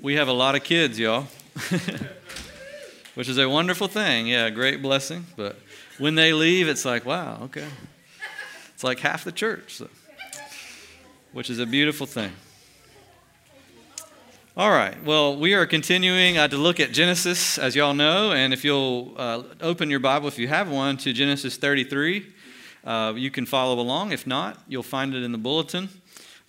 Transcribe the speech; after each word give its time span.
We 0.00 0.14
have 0.14 0.28
a 0.28 0.32
lot 0.32 0.54
of 0.54 0.62
kids, 0.62 0.96
y'all, 0.96 1.26
which 3.14 3.28
is 3.28 3.36
a 3.36 3.48
wonderful 3.48 3.88
thing. 3.88 4.28
Yeah, 4.28 4.48
great 4.48 4.80
blessing. 4.80 5.26
But 5.36 5.56
when 5.98 6.14
they 6.14 6.32
leave, 6.32 6.68
it's 6.68 6.84
like, 6.84 7.04
wow, 7.04 7.40
okay. 7.44 7.66
It's 8.74 8.84
like 8.84 9.00
half 9.00 9.24
the 9.24 9.32
church, 9.32 9.74
so, 9.74 9.88
which 11.32 11.50
is 11.50 11.58
a 11.58 11.66
beautiful 11.66 12.06
thing. 12.06 12.30
All 14.56 14.70
right. 14.70 15.02
Well, 15.04 15.36
we 15.36 15.54
are 15.54 15.66
continuing 15.66 16.38
uh, 16.38 16.46
to 16.46 16.56
look 16.56 16.78
at 16.78 16.92
Genesis, 16.92 17.58
as 17.58 17.74
y'all 17.74 17.94
know. 17.94 18.30
And 18.30 18.52
if 18.52 18.64
you'll 18.64 19.14
uh, 19.16 19.42
open 19.60 19.90
your 19.90 20.00
Bible, 20.00 20.28
if 20.28 20.38
you 20.38 20.46
have 20.46 20.70
one, 20.70 20.96
to 20.98 21.12
Genesis 21.12 21.56
33, 21.56 22.24
uh, 22.84 23.14
you 23.16 23.32
can 23.32 23.46
follow 23.46 23.80
along. 23.80 24.12
If 24.12 24.28
not, 24.28 24.62
you'll 24.68 24.84
find 24.84 25.14
it 25.14 25.24
in 25.24 25.32
the 25.32 25.38
bulletin. 25.38 25.88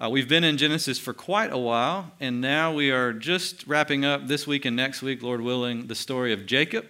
Uh, 0.01 0.09
we've 0.09 0.29
been 0.29 0.45
in 0.45 0.55
Genesis 0.55 0.97
for 0.97 1.13
quite 1.13 1.51
a 1.51 1.57
while, 1.57 2.09
and 2.21 2.39
now 2.39 2.71
we 2.71 2.89
are 2.89 3.11
just 3.11 3.67
wrapping 3.67 4.05
up 4.05 4.27
this 4.27 4.47
week 4.47 4.63
and 4.63 4.73
next 4.73 5.01
week, 5.01 5.21
Lord 5.21 5.41
willing, 5.41 5.87
the 5.87 5.95
story 5.95 6.31
of 6.31 6.45
Jacob, 6.45 6.85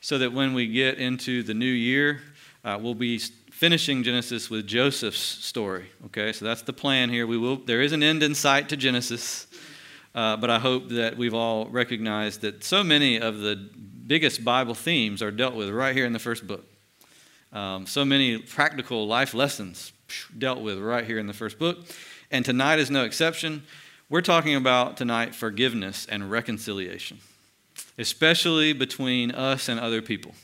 so 0.00 0.16
that 0.16 0.32
when 0.32 0.54
we 0.54 0.66
get 0.66 0.96
into 0.96 1.42
the 1.42 1.52
new 1.52 1.66
year, 1.66 2.22
uh, 2.64 2.78
we'll 2.80 2.94
be 2.94 3.18
finishing 3.18 4.02
Genesis 4.02 4.48
with 4.48 4.66
Joseph's 4.66 5.18
story. 5.18 5.90
Okay, 6.06 6.32
so 6.32 6.46
that's 6.46 6.62
the 6.62 6.72
plan 6.72 7.10
here. 7.10 7.26
We 7.26 7.36
will. 7.36 7.56
There 7.56 7.82
is 7.82 7.92
an 7.92 8.02
end 8.02 8.22
in 8.22 8.34
sight 8.34 8.70
to 8.70 8.76
Genesis. 8.76 9.46
Uh, 10.14 10.38
but 10.38 10.48
I 10.48 10.58
hope 10.58 10.88
that 10.88 11.18
we've 11.18 11.34
all 11.34 11.66
recognized 11.66 12.40
that 12.40 12.64
so 12.64 12.82
many 12.82 13.20
of 13.20 13.40
the 13.40 13.68
biggest 14.06 14.42
Bible 14.42 14.74
themes 14.74 15.20
are 15.20 15.30
dealt 15.30 15.54
with 15.54 15.68
right 15.68 15.94
here 15.94 16.06
in 16.06 16.14
the 16.14 16.18
first 16.18 16.46
book. 16.46 16.64
Um, 17.52 17.86
so 17.86 18.02
many 18.02 18.38
practical 18.38 19.06
life 19.06 19.34
lessons 19.34 19.92
dealt 20.38 20.62
with 20.62 20.78
right 20.78 21.04
here 21.04 21.18
in 21.18 21.26
the 21.26 21.34
first 21.34 21.58
book. 21.58 21.84
And 22.30 22.44
tonight 22.44 22.78
is 22.78 22.90
no 22.90 23.04
exception. 23.04 23.64
We're 24.08 24.20
talking 24.20 24.54
about 24.54 24.96
tonight 24.96 25.34
forgiveness 25.34 26.06
and 26.08 26.30
reconciliation, 26.30 27.18
especially 27.98 28.72
between 28.72 29.30
us 29.30 29.68
and 29.68 29.80
other 29.80 30.02
people. 30.02 30.34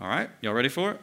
All 0.00 0.08
right, 0.08 0.30
y'all 0.40 0.54
ready 0.54 0.68
for 0.68 0.92
it? 0.92 1.00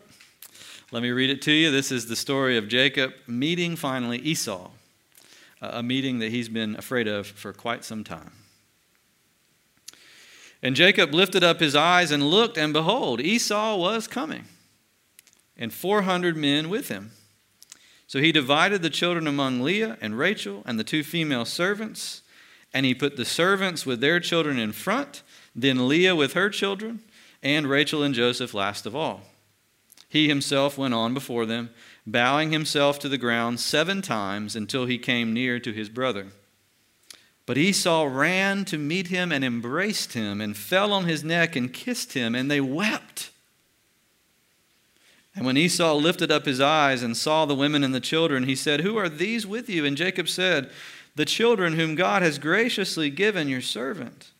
Let 0.92 1.04
me 1.04 1.12
read 1.12 1.30
it 1.30 1.42
to 1.44 1.52
you. 1.52 1.70
This 1.70 1.92
is 1.92 2.08
the 2.08 2.16
story 2.16 2.58
of 2.58 2.68
Jacob 2.68 3.14
meeting 3.28 3.76
finally 3.76 4.20
Esau 4.20 4.70
a 5.62 5.82
meeting 5.82 6.20
that 6.20 6.32
he's 6.32 6.50
been 6.50 6.76
afraid 6.76 7.08
of 7.08 7.28
for 7.28 7.54
quite 7.54 7.84
some 7.84 8.04
time. 8.04 8.32
And 10.62 10.76
Jacob 10.76 11.14
lifted 11.14 11.44
up 11.44 11.60
his 11.60 11.76
eyes 11.76 12.12
and 12.12 12.24
looked, 12.24 12.58
and 12.58 12.74
behold, 12.74 13.22
Esau 13.22 13.78
was 13.78 14.08
coming, 14.08 14.46
and 15.56 15.72
400 15.74 16.36
men 16.36 16.70
with 16.70 16.90
him. 16.90 17.12
So 18.08 18.20
he 18.20 18.32
divided 18.32 18.82
the 18.82 18.90
children 18.90 19.28
among 19.28 19.62
Leah 19.62 19.98
and 20.00 20.18
Rachel 20.18 20.64
and 20.66 20.80
the 20.80 20.84
two 20.84 21.04
female 21.04 21.46
servants, 21.46 22.22
and 22.74 22.86
he 22.86 22.96
put 22.96 23.18
the 23.18 23.26
servants 23.26 23.86
with 23.86 24.00
their 24.00 24.20
children 24.20 24.58
in 24.58 24.72
front, 24.72 25.24
then 25.54 25.88
Leah 25.88 26.16
with 26.16 26.34
her 26.34 26.50
children, 26.50 27.02
and 27.44 27.68
Rachel 27.68 28.04
and 28.04 28.16
Joseph 28.16 28.54
last 28.54 28.86
of 28.86 28.96
all. 28.96 29.22
He 30.10 30.30
himself 30.30 30.78
went 30.78 30.94
on 30.94 31.14
before 31.14 31.46
them 31.46 31.70
bowing 32.08 32.54
himself 32.54 32.98
to 33.00 33.10
the 33.10 33.18
ground 33.18 33.60
seven 33.60 34.02
times 34.02 34.56
until 34.56 34.86
he 34.86 34.98
came 34.98 35.34
near 35.34 35.60
to 35.60 35.74
his 35.74 35.90
brother. 35.90 36.28
But 37.46 37.58
Esau 37.58 38.06
ran 38.06 38.64
to 38.66 38.78
meet 38.78 39.08
him 39.08 39.32
and 39.32 39.44
embraced 39.44 40.14
him 40.14 40.40
and 40.40 40.56
fell 40.56 40.94
on 40.94 41.04
his 41.04 41.24
neck 41.24 41.56
and 41.56 41.74
kissed 41.74 42.14
him, 42.14 42.34
and 42.34 42.50
they 42.50 42.62
wept. 42.62 43.32
And 45.38 45.46
when 45.46 45.56
Esau 45.56 45.94
lifted 45.94 46.32
up 46.32 46.48
his 46.48 46.60
eyes 46.60 47.04
and 47.04 47.16
saw 47.16 47.46
the 47.46 47.54
women 47.54 47.84
and 47.84 47.94
the 47.94 48.00
children, 48.00 48.46
he 48.46 48.56
said, 48.56 48.82
Who 48.82 48.98
are 48.98 49.08
these 49.08 49.46
with 49.46 49.70
you? 49.70 49.86
And 49.86 49.96
Jacob 49.96 50.28
said, 50.28 50.72
The 51.16 51.26
children 51.26 51.74
whom 51.74 51.94
God 51.94 52.24
has 52.24 52.40
graciously 52.40 53.12
given 53.12 53.48
your 53.48 53.62
servant. 53.62 54.32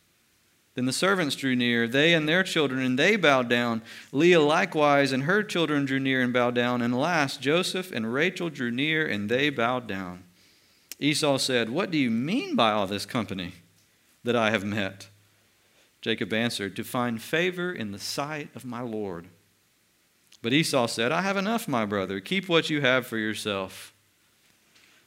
Then 0.74 0.86
the 0.86 0.92
servants 0.92 1.36
drew 1.36 1.54
near, 1.54 1.86
they 1.86 2.14
and 2.14 2.28
their 2.28 2.42
children, 2.42 2.80
and 2.80 2.98
they 2.98 3.14
bowed 3.14 3.48
down. 3.48 3.82
Leah 4.10 4.40
likewise 4.40 5.12
and 5.12 5.22
her 5.22 5.44
children 5.44 5.84
drew 5.84 6.00
near 6.00 6.20
and 6.20 6.32
bowed 6.32 6.56
down. 6.56 6.82
And 6.82 6.98
last, 6.98 7.40
Joseph 7.40 7.92
and 7.92 8.12
Rachel 8.12 8.50
drew 8.50 8.72
near, 8.72 9.06
and 9.06 9.28
they 9.28 9.50
bowed 9.50 9.86
down. 9.86 10.24
Esau 10.98 11.38
said, 11.38 11.70
What 11.70 11.92
do 11.92 11.98
you 11.98 12.10
mean 12.10 12.56
by 12.56 12.72
all 12.72 12.88
this 12.88 13.06
company 13.06 13.54
that 14.24 14.34
I 14.34 14.50
have 14.50 14.64
met? 14.64 15.08
Jacob 16.00 16.32
answered, 16.32 16.74
To 16.74 16.82
find 16.82 17.22
favor 17.22 17.72
in 17.72 17.92
the 17.92 18.00
sight 18.00 18.48
of 18.56 18.64
my 18.64 18.80
Lord. 18.80 19.28
But 20.40 20.52
Esau 20.52 20.86
said, 20.86 21.10
I 21.10 21.22
have 21.22 21.36
enough, 21.36 21.66
my 21.66 21.84
brother. 21.84 22.20
Keep 22.20 22.48
what 22.48 22.70
you 22.70 22.80
have 22.80 23.06
for 23.06 23.18
yourself. 23.18 23.92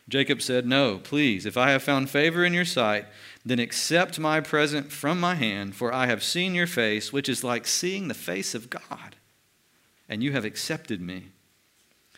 Jacob 0.10 0.42
said, 0.42 0.66
No, 0.66 0.98
please, 0.98 1.46
if 1.46 1.56
I 1.56 1.72
have 1.72 1.84
found 1.84 2.10
favor 2.10 2.44
in 2.44 2.54
your 2.54 2.66
sight, 2.66 3.06
then 3.46 3.60
accept 3.60 4.20
my 4.20 4.42
present 4.42 4.92
from 4.92 5.20
my 5.20 5.36
hand, 5.36 5.76
for 5.76 5.94
I 5.94 6.08
have 6.08 6.22
seen 6.22 6.54
your 6.54 6.68
face, 6.68 7.14
which 7.14 7.30
is 7.30 7.46
like 7.46 7.66
seeing 7.66 8.08
the 8.08 8.14
face 8.14 8.54
of 8.54 8.70
God, 8.70 9.16
and 10.10 10.22
you 10.22 10.34
have 10.34 10.44
accepted 10.44 11.02
me. 11.02 11.30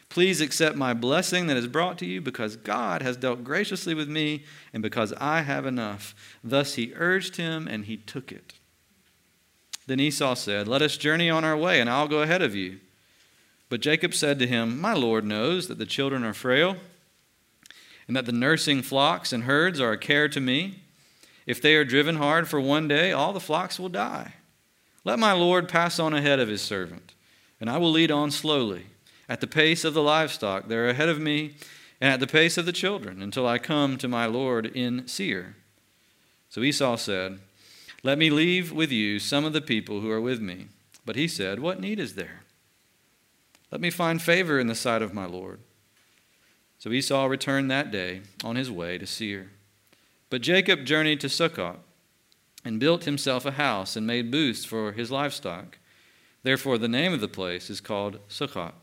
Please 0.09 0.41
accept 0.41 0.75
my 0.75 0.93
blessing 0.93 1.47
that 1.47 1.57
is 1.57 1.67
brought 1.67 1.99
to 1.99 2.05
you, 2.05 2.19
because 2.19 2.55
God 2.55 3.03
has 3.03 3.17
dealt 3.17 3.43
graciously 3.43 3.93
with 3.93 4.09
me, 4.09 4.43
and 4.73 4.81
because 4.81 5.13
I 5.13 5.41
have 5.41 5.65
enough. 5.65 6.15
Thus 6.43 6.75
he 6.75 6.93
urged 6.95 7.35
him, 7.35 7.67
and 7.67 7.85
he 7.85 7.97
took 7.97 8.31
it. 8.31 8.53
Then 9.85 9.99
Esau 9.99 10.33
said, 10.33 10.67
Let 10.67 10.81
us 10.81 10.97
journey 10.97 11.29
on 11.29 11.43
our 11.43 11.57
way, 11.57 11.79
and 11.79 11.89
I'll 11.89 12.07
go 12.07 12.21
ahead 12.21 12.41
of 12.41 12.55
you. 12.55 12.79
But 13.73 13.81
Jacob 13.81 14.13
said 14.13 14.37
to 14.37 14.45
him, 14.45 14.79
My 14.79 14.93
Lord 14.93 15.25
knows 15.25 15.67
that 15.67 15.79
the 15.79 15.87
children 15.87 16.23
are 16.23 16.35
frail, 16.35 16.77
and 18.07 18.15
that 18.15 18.27
the 18.27 18.31
nursing 18.31 18.83
flocks 18.83 19.33
and 19.33 19.45
herds 19.45 19.79
are 19.79 19.93
a 19.93 19.97
care 19.97 20.29
to 20.29 20.39
me. 20.39 20.83
If 21.47 21.59
they 21.59 21.73
are 21.73 21.83
driven 21.83 22.17
hard 22.17 22.47
for 22.47 22.61
one 22.61 22.87
day, 22.87 23.11
all 23.11 23.33
the 23.33 23.39
flocks 23.39 23.79
will 23.79 23.89
die. 23.89 24.35
Let 25.03 25.17
my 25.17 25.31
Lord 25.31 25.67
pass 25.67 25.97
on 25.97 26.13
ahead 26.13 26.39
of 26.39 26.49
his 26.49 26.61
servant, 26.61 27.15
and 27.59 27.67
I 27.67 27.79
will 27.79 27.89
lead 27.89 28.11
on 28.11 28.29
slowly, 28.29 28.85
at 29.27 29.41
the 29.41 29.47
pace 29.47 29.83
of 29.83 29.95
the 29.95 30.03
livestock 30.03 30.67
that 30.67 30.77
are 30.77 30.89
ahead 30.89 31.09
of 31.09 31.19
me, 31.19 31.55
and 31.99 32.13
at 32.13 32.19
the 32.19 32.27
pace 32.27 32.59
of 32.59 32.67
the 32.67 32.73
children, 32.73 33.23
until 33.23 33.47
I 33.47 33.57
come 33.57 33.97
to 33.97 34.07
my 34.07 34.27
Lord 34.27 34.67
in 34.67 35.07
Seir. 35.07 35.55
So 36.47 36.61
Esau 36.61 36.95
said, 36.97 37.39
Let 38.03 38.19
me 38.19 38.29
leave 38.29 38.71
with 38.71 38.91
you 38.91 39.17
some 39.17 39.45
of 39.45 39.53
the 39.53 39.61
people 39.61 40.01
who 40.01 40.11
are 40.11 40.21
with 40.21 40.41
me. 40.41 40.67
But 41.07 41.15
he 41.15 41.27
said, 41.27 41.59
What 41.59 41.79
need 41.79 41.99
is 41.99 42.13
there? 42.13 42.42
Let 43.73 43.81
me 43.81 43.89
find 43.89 44.21
favor 44.21 44.59
in 44.59 44.67
the 44.67 44.75
sight 44.75 45.01
of 45.01 45.15
my 45.15 45.25
Lord. 45.25 45.59
So 46.77 46.91
Esau 46.91 47.25
returned 47.25 47.71
that 47.71 47.89
day 47.89 48.21
on 48.43 48.55
his 48.55 48.69
way 48.69 48.99
to 48.99 49.07
Seir. 49.07 49.49
But 50.29 50.43
Jacob 50.43 50.85
journeyed 50.85 51.19
to 51.21 51.27
Succoth 51.27 51.77
and 52.63 52.79
built 52.79 53.05
himself 53.05 53.47
a 53.47 53.53
house 53.53 53.95
and 53.95 54.05
made 54.05 54.29
booths 54.29 54.63
for 54.63 54.91
his 54.91 55.09
livestock. 55.09 55.79
Therefore, 56.43 56.77
the 56.77 56.87
name 56.87 57.13
of 57.13 57.19
the 57.19 57.27
place 57.27 57.71
is 57.71 57.81
called 57.81 58.19
Succoth. 58.27 58.75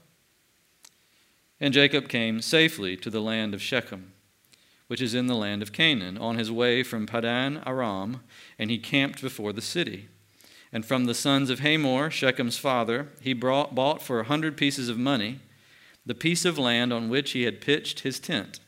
And 1.60 1.72
Jacob 1.72 2.08
came 2.08 2.42
safely 2.42 2.96
to 2.96 3.10
the 3.10 3.22
land 3.22 3.54
of 3.54 3.62
Shechem, 3.62 4.12
which 4.88 5.00
is 5.00 5.14
in 5.14 5.28
the 5.28 5.36
land 5.36 5.62
of 5.62 5.72
Canaan, 5.72 6.18
on 6.18 6.36
his 6.36 6.50
way 6.50 6.82
from 6.82 7.06
Padan 7.06 7.62
Aram, 7.64 8.22
and 8.58 8.72
he 8.72 8.78
camped 8.78 9.22
before 9.22 9.52
the 9.52 9.62
city. 9.62 10.08
And 10.72 10.86
from 10.86 11.06
the 11.06 11.14
sons 11.14 11.50
of 11.50 11.60
Hamor, 11.60 12.10
Shechem's 12.10 12.58
father, 12.58 13.08
he 13.20 13.32
brought, 13.32 13.74
bought 13.74 14.02
for 14.02 14.20
a 14.20 14.24
hundred 14.24 14.56
pieces 14.56 14.88
of 14.88 14.98
money 14.98 15.40
the 16.06 16.14
piece 16.14 16.44
of 16.44 16.58
land 16.58 16.92
on 16.92 17.08
which 17.08 17.32
he 17.32 17.42
had 17.42 17.60
pitched 17.60 18.00
his 18.00 18.20
tent. 18.20 18.60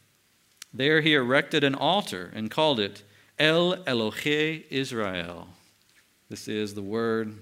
There 0.75 1.01
he 1.01 1.15
erected 1.15 1.65
an 1.65 1.75
altar 1.75 2.31
and 2.35 2.51
called 2.51 2.81
it 2.81 3.03
El 3.39 3.77
Elohe 3.85 4.65
Israel. 4.71 5.49
This 6.29 6.49
is 6.49 6.75
the 6.75 6.83
word 6.83 7.39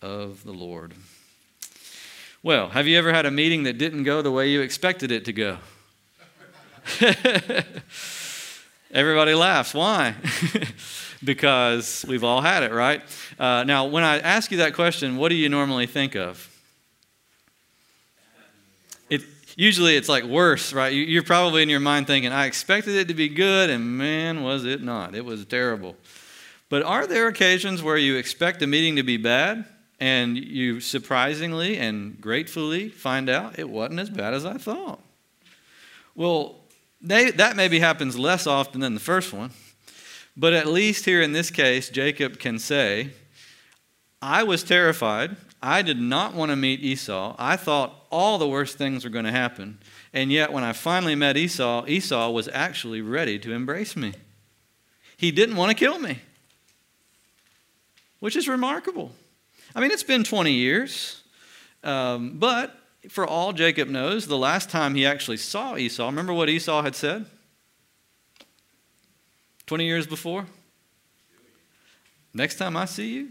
of 0.00 0.44
the 0.44 0.52
Lord. 0.52 0.94
Well, 2.42 2.68
have 2.68 2.86
you 2.86 2.98
ever 2.98 3.12
had 3.12 3.26
a 3.26 3.30
meeting 3.30 3.62
that 3.64 3.78
didn't 3.78 4.04
go 4.04 4.22
the 4.22 4.30
way 4.30 4.50
you 4.50 4.60
expected 4.60 5.10
it 5.10 5.24
to 5.24 5.32
go? 5.32 5.58
Everybody 8.92 9.34
laughs. 9.34 9.74
Why? 9.74 10.14
because 11.24 12.04
we've 12.08 12.24
all 12.24 12.40
had 12.40 12.62
it, 12.62 12.72
right? 12.72 13.02
Uh, 13.38 13.64
now, 13.64 13.86
when 13.86 14.04
I 14.04 14.18
ask 14.18 14.50
you 14.50 14.58
that 14.58 14.74
question, 14.74 15.16
what 15.16 15.30
do 15.30 15.34
you 15.34 15.48
normally 15.48 15.86
think 15.86 16.14
of? 16.14 16.50
usually 19.56 19.96
it's 19.96 20.08
like 20.08 20.24
worse, 20.24 20.72
right? 20.72 20.92
You're 20.92 21.22
probably 21.22 21.62
in 21.62 21.68
your 21.68 21.80
mind 21.80 22.06
thinking, 22.06 22.32
I 22.32 22.46
expected 22.46 22.94
it 22.94 23.08
to 23.08 23.14
be 23.14 23.28
good, 23.28 23.70
and 23.70 23.98
man, 23.98 24.42
was 24.42 24.64
it 24.64 24.82
not. 24.82 25.14
It 25.14 25.24
was 25.24 25.44
terrible. 25.44 25.96
But 26.68 26.82
are 26.82 27.06
there 27.06 27.28
occasions 27.28 27.82
where 27.82 27.96
you 27.96 28.16
expect 28.16 28.62
a 28.62 28.66
meeting 28.66 28.96
to 28.96 29.02
be 29.02 29.16
bad, 29.16 29.64
and 30.00 30.36
you 30.36 30.80
surprisingly 30.80 31.78
and 31.78 32.20
gratefully 32.20 32.88
find 32.88 33.30
out 33.30 33.58
it 33.58 33.68
wasn't 33.68 34.00
as 34.00 34.10
bad 34.10 34.34
as 34.34 34.44
I 34.44 34.54
thought? 34.54 35.00
Well, 36.14 36.56
they, 37.00 37.30
that 37.32 37.56
maybe 37.56 37.80
happens 37.80 38.18
less 38.18 38.46
often 38.46 38.80
than 38.80 38.94
the 38.94 39.00
first 39.00 39.32
one. 39.32 39.50
But 40.36 40.52
at 40.52 40.66
least 40.66 41.04
here 41.04 41.22
in 41.22 41.32
this 41.32 41.50
case, 41.50 41.88
Jacob 41.88 42.38
can 42.38 42.58
say, 42.58 43.10
I 44.20 44.42
was 44.42 44.64
terrified. 44.64 45.36
I 45.62 45.82
did 45.82 46.00
not 46.00 46.34
want 46.34 46.50
to 46.50 46.56
meet 46.56 46.80
Esau. 46.80 47.36
I 47.38 47.56
thought 47.56 48.06
all 48.10 48.38
the 48.38 48.48
worst 48.48 48.76
things 48.76 49.04
were 49.04 49.10
going 49.10 49.24
to 49.24 49.30
happen. 49.30 49.78
And 50.12 50.32
yet, 50.32 50.52
when 50.52 50.64
I 50.64 50.72
finally 50.72 51.14
met 51.14 51.36
Esau, 51.36 51.84
Esau 51.86 52.30
was 52.30 52.48
actually 52.52 53.00
ready 53.00 53.38
to 53.40 53.52
embrace 53.52 53.96
me. 53.96 54.14
he 55.16 55.30
didn't 55.30 55.56
want 55.56 55.70
to 55.70 55.74
kill 55.76 55.98
me, 55.98 56.18
which 58.20 58.36
is 58.36 58.48
remarkable. 58.48 59.12
I 59.74 59.80
mean, 59.80 59.90
it's 59.90 60.02
been 60.02 60.24
20 60.24 60.52
years, 60.52 61.22
um, 61.82 62.38
but 62.38 62.78
for 63.08 63.26
all 63.26 63.52
Jacob 63.52 63.88
knows, 63.88 64.26
the 64.26 64.38
last 64.38 64.70
time 64.70 64.94
he 64.94 65.06
actually 65.06 65.36
saw 65.36 65.76
Esau, 65.76 66.06
remember 66.06 66.32
what 66.32 66.48
Esau 66.48 66.82
had 66.82 66.94
said? 66.94 67.26
20 69.66 69.84
years 69.84 70.06
before? 70.06 70.46
Next 72.32 72.56
time 72.56 72.76
I 72.76 72.84
see 72.84 73.14
you, 73.14 73.28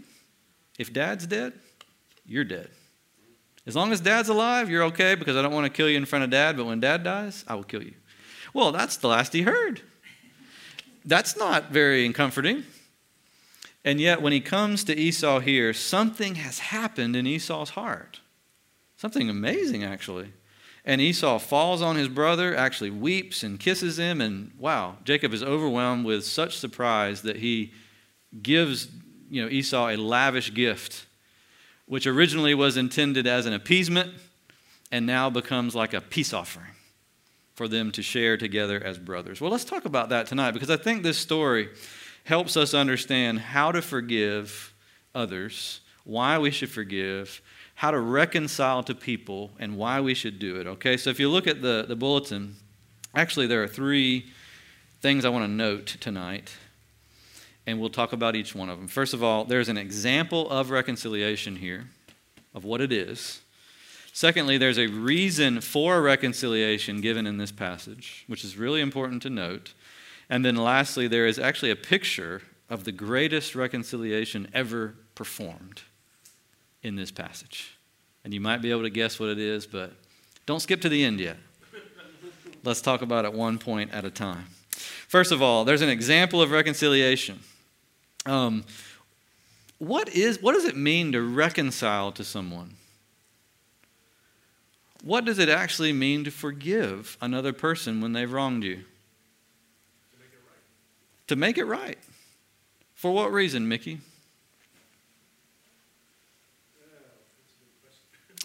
if 0.78 0.92
dad's 0.92 1.26
dead, 1.26 1.52
you're 2.26 2.44
dead. 2.44 2.70
As 3.66 3.76
long 3.76 3.92
as 3.92 4.00
dad's 4.00 4.28
alive, 4.28 4.68
you're 4.68 4.84
okay 4.84 5.14
because 5.14 5.36
I 5.36 5.42
don't 5.42 5.52
want 5.52 5.64
to 5.64 5.70
kill 5.70 5.88
you 5.88 5.96
in 5.96 6.04
front 6.04 6.24
of 6.24 6.30
dad, 6.30 6.56
but 6.56 6.66
when 6.66 6.80
dad 6.80 7.04
dies, 7.04 7.44
I 7.46 7.54
will 7.54 7.64
kill 7.64 7.82
you. 7.82 7.94
Well, 8.52 8.72
that's 8.72 8.96
the 8.96 9.08
last 9.08 9.32
he 9.32 9.42
heard. 9.42 9.80
That's 11.04 11.36
not 11.36 11.70
very 11.70 12.10
comforting. 12.12 12.64
And 13.84 14.00
yet, 14.00 14.22
when 14.22 14.32
he 14.32 14.40
comes 14.40 14.84
to 14.84 14.96
Esau 14.96 15.40
here, 15.40 15.74
something 15.74 16.36
has 16.36 16.58
happened 16.58 17.16
in 17.16 17.26
Esau's 17.26 17.70
heart. 17.70 18.20
Something 18.96 19.28
amazing, 19.28 19.84
actually. 19.84 20.32
And 20.84 21.00
Esau 21.00 21.38
falls 21.38 21.80
on 21.80 21.96
his 21.96 22.08
brother, 22.08 22.54
actually 22.54 22.90
weeps 22.90 23.42
and 23.42 23.58
kisses 23.58 23.98
him. 23.98 24.20
And 24.20 24.52
wow, 24.58 24.98
Jacob 25.04 25.32
is 25.32 25.42
overwhelmed 25.42 26.04
with 26.04 26.24
such 26.24 26.58
surprise 26.58 27.22
that 27.22 27.36
he 27.36 27.72
gives 28.42 28.88
you 29.30 29.42
know, 29.42 29.48
Esau 29.48 29.88
a 29.88 29.96
lavish 29.96 30.52
gift 30.52 31.06
which 31.86 32.06
originally 32.06 32.54
was 32.54 32.76
intended 32.76 33.26
as 33.26 33.46
an 33.46 33.52
appeasement 33.52 34.12
and 34.90 35.06
now 35.06 35.28
becomes 35.28 35.74
like 35.74 35.92
a 35.92 36.00
peace 36.00 36.32
offering 36.32 36.70
for 37.54 37.68
them 37.68 37.92
to 37.92 38.02
share 38.02 38.36
together 38.36 38.82
as 38.82 38.98
brothers. 38.98 39.40
Well, 39.40 39.50
let's 39.50 39.64
talk 39.64 39.84
about 39.84 40.08
that 40.08 40.26
tonight 40.26 40.52
because 40.52 40.70
I 40.70 40.76
think 40.76 41.02
this 41.02 41.18
story 41.18 41.68
helps 42.24 42.56
us 42.56 42.74
understand 42.74 43.38
how 43.38 43.70
to 43.70 43.82
forgive 43.82 44.72
others, 45.14 45.80
why 46.04 46.38
we 46.38 46.50
should 46.50 46.70
forgive, 46.70 47.42
how 47.84 47.90
to 47.90 48.00
reconcile 48.00 48.82
to 48.82 48.94
people, 48.94 49.50
and 49.58 49.76
why 49.76 50.00
we 50.00 50.14
should 50.14 50.38
do 50.38 50.56
it. 50.56 50.66
Okay, 50.66 50.96
so 50.96 51.10
if 51.10 51.20
you 51.20 51.28
look 51.28 51.46
at 51.46 51.60
the, 51.60 51.84
the 51.86 51.94
bulletin, 51.94 52.56
actually, 53.14 53.46
there 53.46 53.62
are 53.62 53.68
three 53.68 54.24
things 55.02 55.26
I 55.26 55.28
want 55.28 55.44
to 55.44 55.50
note 55.50 55.98
tonight 56.00 56.56
and 57.66 57.78
we'll 57.78 57.90
talk 57.90 58.14
about 58.14 58.36
each 58.36 58.54
one 58.54 58.70
of 58.70 58.78
them. 58.78 58.88
First 58.88 59.12
of 59.12 59.22
all, 59.22 59.44
there's 59.44 59.68
an 59.68 59.76
example 59.76 60.48
of 60.48 60.70
reconciliation 60.70 61.56
here, 61.56 61.84
of 62.54 62.64
what 62.64 62.80
it 62.80 62.90
is. 62.90 63.42
Secondly, 64.14 64.56
there's 64.56 64.78
a 64.78 64.86
reason 64.86 65.60
for 65.60 66.00
reconciliation 66.00 67.02
given 67.02 67.26
in 67.26 67.36
this 67.36 67.52
passage, 67.52 68.24
which 68.28 68.44
is 68.44 68.56
really 68.56 68.80
important 68.80 69.20
to 69.24 69.28
note. 69.28 69.74
And 70.30 70.42
then 70.42 70.56
lastly, 70.56 71.06
there 71.06 71.26
is 71.26 71.38
actually 71.38 71.70
a 71.70 71.76
picture 71.76 72.40
of 72.70 72.84
the 72.84 72.92
greatest 72.92 73.54
reconciliation 73.54 74.48
ever 74.54 74.94
performed 75.14 75.82
in 76.84 76.96
this 76.96 77.10
passage. 77.10 77.73
And 78.24 78.32
you 78.32 78.40
might 78.40 78.62
be 78.62 78.70
able 78.70 78.82
to 78.82 78.90
guess 78.90 79.20
what 79.20 79.28
it 79.28 79.38
is, 79.38 79.66
but 79.66 79.92
don't 80.46 80.60
skip 80.60 80.80
to 80.80 80.88
the 80.88 81.04
end 81.04 81.20
yet. 81.20 81.36
Let's 82.64 82.80
talk 82.80 83.02
about 83.02 83.26
it 83.26 83.34
one 83.34 83.58
point 83.58 83.92
at 83.92 84.06
a 84.06 84.10
time. 84.10 84.46
First 85.08 85.30
of 85.30 85.42
all, 85.42 85.64
there's 85.64 85.82
an 85.82 85.90
example 85.90 86.40
of 86.40 86.50
reconciliation. 86.50 87.40
Um, 88.24 88.64
what, 89.78 90.08
is, 90.08 90.40
what 90.40 90.54
does 90.54 90.64
it 90.64 90.76
mean 90.76 91.12
to 91.12 91.20
reconcile 91.20 92.10
to 92.12 92.24
someone? 92.24 92.76
What 95.02 95.26
does 95.26 95.38
it 95.38 95.50
actually 95.50 95.92
mean 95.92 96.24
to 96.24 96.30
forgive 96.30 97.18
another 97.20 97.52
person 97.52 98.00
when 98.00 98.14
they've 98.14 98.32
wronged 98.32 98.64
you? 98.64 98.76
To 98.76 100.16
make 100.18 100.32
it 100.32 100.40
right. 100.48 101.28
To 101.28 101.36
make 101.36 101.58
it 101.58 101.64
right. 101.66 101.98
For 102.94 103.12
what 103.12 103.30
reason, 103.30 103.68
Mickey? 103.68 104.00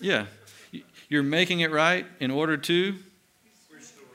Yeah. 0.01 0.25
You're 1.09 1.23
making 1.23 1.61
it 1.61 1.71
right 1.71 2.05
in 2.19 2.31
order 2.31 2.55
to 2.57 2.95
Restore. 3.71 4.05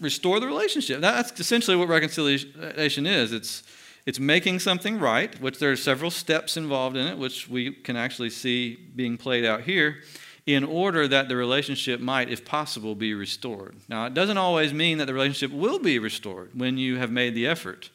restore 0.00 0.40
the 0.40 0.46
relationship. 0.46 1.00
That's 1.00 1.38
essentially 1.38 1.76
what 1.76 1.88
reconciliation 1.88 3.06
is. 3.06 3.32
It's 3.32 3.62
it's 4.06 4.18
making 4.18 4.60
something 4.60 4.98
right, 4.98 5.38
which 5.40 5.58
there 5.58 5.70
are 5.70 5.76
several 5.76 6.10
steps 6.10 6.56
involved 6.56 6.96
in 6.96 7.06
it, 7.06 7.18
which 7.18 7.48
we 7.48 7.70
can 7.70 7.96
actually 7.96 8.30
see 8.30 8.76
being 8.96 9.18
played 9.18 9.44
out 9.44 9.60
here, 9.60 9.98
in 10.46 10.64
order 10.64 11.06
that 11.06 11.28
the 11.28 11.36
relationship 11.36 12.00
might, 12.00 12.30
if 12.30 12.44
possible, 12.44 12.94
be 12.94 13.12
restored. 13.12 13.76
Now, 13.88 14.06
it 14.06 14.14
doesn't 14.14 14.38
always 14.38 14.72
mean 14.72 14.98
that 14.98 15.06
the 15.06 15.14
relationship 15.14 15.52
will 15.52 15.78
be 15.78 15.98
restored 15.98 16.50
when 16.54 16.78
you 16.78 16.96
have 16.96 17.10
made 17.10 17.34
the 17.34 17.46
effort. 17.46 17.90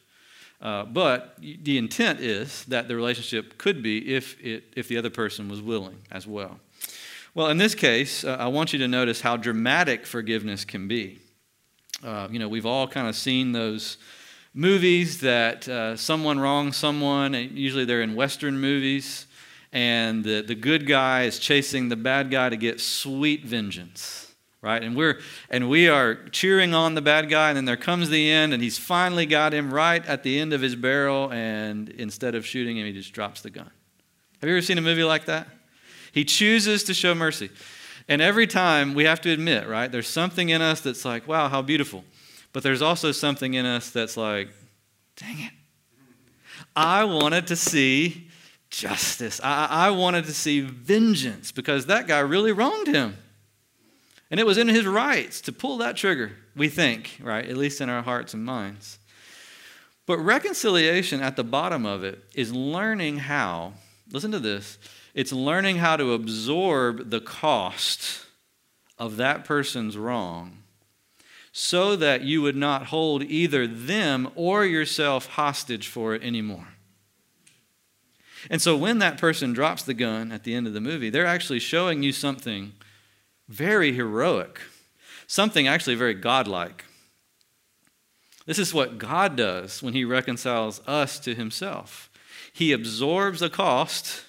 Uh, 0.62 0.84
but 0.84 1.36
the 1.38 1.76
intent 1.76 2.20
is 2.20 2.64
that 2.66 2.88
the 2.88 2.96
relationship 2.96 3.58
could 3.58 3.82
be 3.82 4.14
if, 4.14 4.40
it, 4.42 4.64
if 4.74 4.88
the 4.88 4.96
other 4.96 5.10
person 5.10 5.48
was 5.48 5.60
willing 5.60 5.98
as 6.10 6.26
well. 6.26 6.60
Well, 7.36 7.48
in 7.48 7.58
this 7.58 7.74
case, 7.74 8.24
uh, 8.24 8.38
I 8.40 8.46
want 8.46 8.72
you 8.72 8.78
to 8.78 8.88
notice 8.88 9.20
how 9.20 9.36
dramatic 9.36 10.06
forgiveness 10.06 10.64
can 10.64 10.88
be. 10.88 11.18
Uh, 12.02 12.28
you 12.30 12.38
know, 12.38 12.48
we've 12.48 12.64
all 12.64 12.88
kind 12.88 13.06
of 13.06 13.14
seen 13.14 13.52
those 13.52 13.98
movies 14.54 15.20
that 15.20 15.68
uh, 15.68 15.96
someone 15.98 16.40
wrongs 16.40 16.78
someone, 16.78 17.34
and 17.34 17.50
usually 17.50 17.84
they're 17.84 18.00
in 18.00 18.14
Western 18.14 18.58
movies, 18.58 19.26
and 19.70 20.24
the, 20.24 20.40
the 20.40 20.54
good 20.54 20.86
guy 20.86 21.24
is 21.24 21.38
chasing 21.38 21.90
the 21.90 21.96
bad 21.96 22.30
guy 22.30 22.48
to 22.48 22.56
get 22.56 22.80
sweet 22.80 23.44
vengeance. 23.44 24.34
Right? 24.62 24.82
And 24.82 24.96
we're 24.96 25.20
and 25.50 25.68
we 25.68 25.90
are 25.90 26.14
cheering 26.30 26.72
on 26.72 26.94
the 26.94 27.02
bad 27.02 27.28
guy, 27.28 27.50
and 27.50 27.56
then 27.58 27.66
there 27.66 27.76
comes 27.76 28.08
the 28.08 28.30
end, 28.30 28.54
and 28.54 28.62
he's 28.62 28.78
finally 28.78 29.26
got 29.26 29.52
him 29.52 29.74
right 29.74 30.04
at 30.06 30.22
the 30.22 30.40
end 30.40 30.54
of 30.54 30.62
his 30.62 30.74
barrel, 30.74 31.30
and 31.30 31.90
instead 31.90 32.34
of 32.34 32.46
shooting 32.46 32.78
him, 32.78 32.86
he 32.86 32.94
just 32.94 33.12
drops 33.12 33.42
the 33.42 33.50
gun. 33.50 33.70
Have 34.40 34.48
you 34.48 34.56
ever 34.56 34.62
seen 34.62 34.78
a 34.78 34.80
movie 34.80 35.04
like 35.04 35.26
that? 35.26 35.48
He 36.16 36.24
chooses 36.24 36.82
to 36.84 36.94
show 36.94 37.14
mercy. 37.14 37.50
And 38.08 38.22
every 38.22 38.46
time 38.46 38.94
we 38.94 39.04
have 39.04 39.20
to 39.20 39.30
admit, 39.30 39.68
right, 39.68 39.92
there's 39.92 40.08
something 40.08 40.48
in 40.48 40.62
us 40.62 40.80
that's 40.80 41.04
like, 41.04 41.28
wow, 41.28 41.50
how 41.50 41.60
beautiful. 41.60 42.04
But 42.54 42.62
there's 42.62 42.80
also 42.80 43.12
something 43.12 43.52
in 43.52 43.66
us 43.66 43.90
that's 43.90 44.16
like, 44.16 44.48
dang 45.16 45.38
it. 45.40 45.52
I 46.74 47.04
wanted 47.04 47.48
to 47.48 47.56
see 47.56 48.28
justice. 48.70 49.42
I, 49.44 49.66
I 49.70 49.90
wanted 49.90 50.24
to 50.24 50.32
see 50.32 50.62
vengeance 50.62 51.52
because 51.52 51.84
that 51.84 52.06
guy 52.06 52.20
really 52.20 52.52
wronged 52.52 52.86
him. 52.86 53.18
And 54.30 54.40
it 54.40 54.46
was 54.46 54.56
in 54.56 54.68
his 54.68 54.86
rights 54.86 55.42
to 55.42 55.52
pull 55.52 55.76
that 55.78 55.98
trigger, 55.98 56.32
we 56.56 56.70
think, 56.70 57.20
right? 57.22 57.44
At 57.44 57.58
least 57.58 57.82
in 57.82 57.90
our 57.90 58.00
hearts 58.00 58.32
and 58.32 58.42
minds. 58.42 58.98
But 60.06 60.16
reconciliation 60.16 61.20
at 61.20 61.36
the 61.36 61.44
bottom 61.44 61.84
of 61.84 62.04
it 62.04 62.24
is 62.34 62.54
learning 62.54 63.18
how, 63.18 63.74
listen 64.10 64.32
to 64.32 64.38
this, 64.38 64.78
it's 65.16 65.32
learning 65.32 65.78
how 65.78 65.96
to 65.96 66.12
absorb 66.12 67.08
the 67.08 67.20
cost 67.20 68.26
of 68.98 69.16
that 69.16 69.46
person's 69.46 69.96
wrong 69.96 70.58
so 71.50 71.96
that 71.96 72.20
you 72.20 72.42
would 72.42 72.54
not 72.54 72.88
hold 72.88 73.22
either 73.22 73.66
them 73.66 74.30
or 74.34 74.66
yourself 74.66 75.26
hostage 75.28 75.88
for 75.88 76.14
it 76.14 76.22
anymore. 76.22 76.68
And 78.50 78.60
so 78.60 78.76
when 78.76 78.98
that 78.98 79.16
person 79.16 79.54
drops 79.54 79.82
the 79.82 79.94
gun 79.94 80.30
at 80.30 80.44
the 80.44 80.54
end 80.54 80.66
of 80.66 80.74
the 80.74 80.82
movie, 80.82 81.08
they're 81.08 81.24
actually 81.24 81.60
showing 81.60 82.02
you 82.02 82.12
something 82.12 82.74
very 83.48 83.94
heroic, 83.94 84.60
something 85.26 85.66
actually 85.66 85.94
very 85.94 86.12
godlike. 86.12 86.84
This 88.44 88.58
is 88.58 88.74
what 88.74 88.98
God 88.98 89.34
does 89.34 89.82
when 89.82 89.94
He 89.94 90.04
reconciles 90.04 90.82
us 90.86 91.18
to 91.20 91.34
Himself. 91.34 92.10
He 92.52 92.72
absorbs 92.72 93.40
the 93.40 93.48
cost 93.48 94.25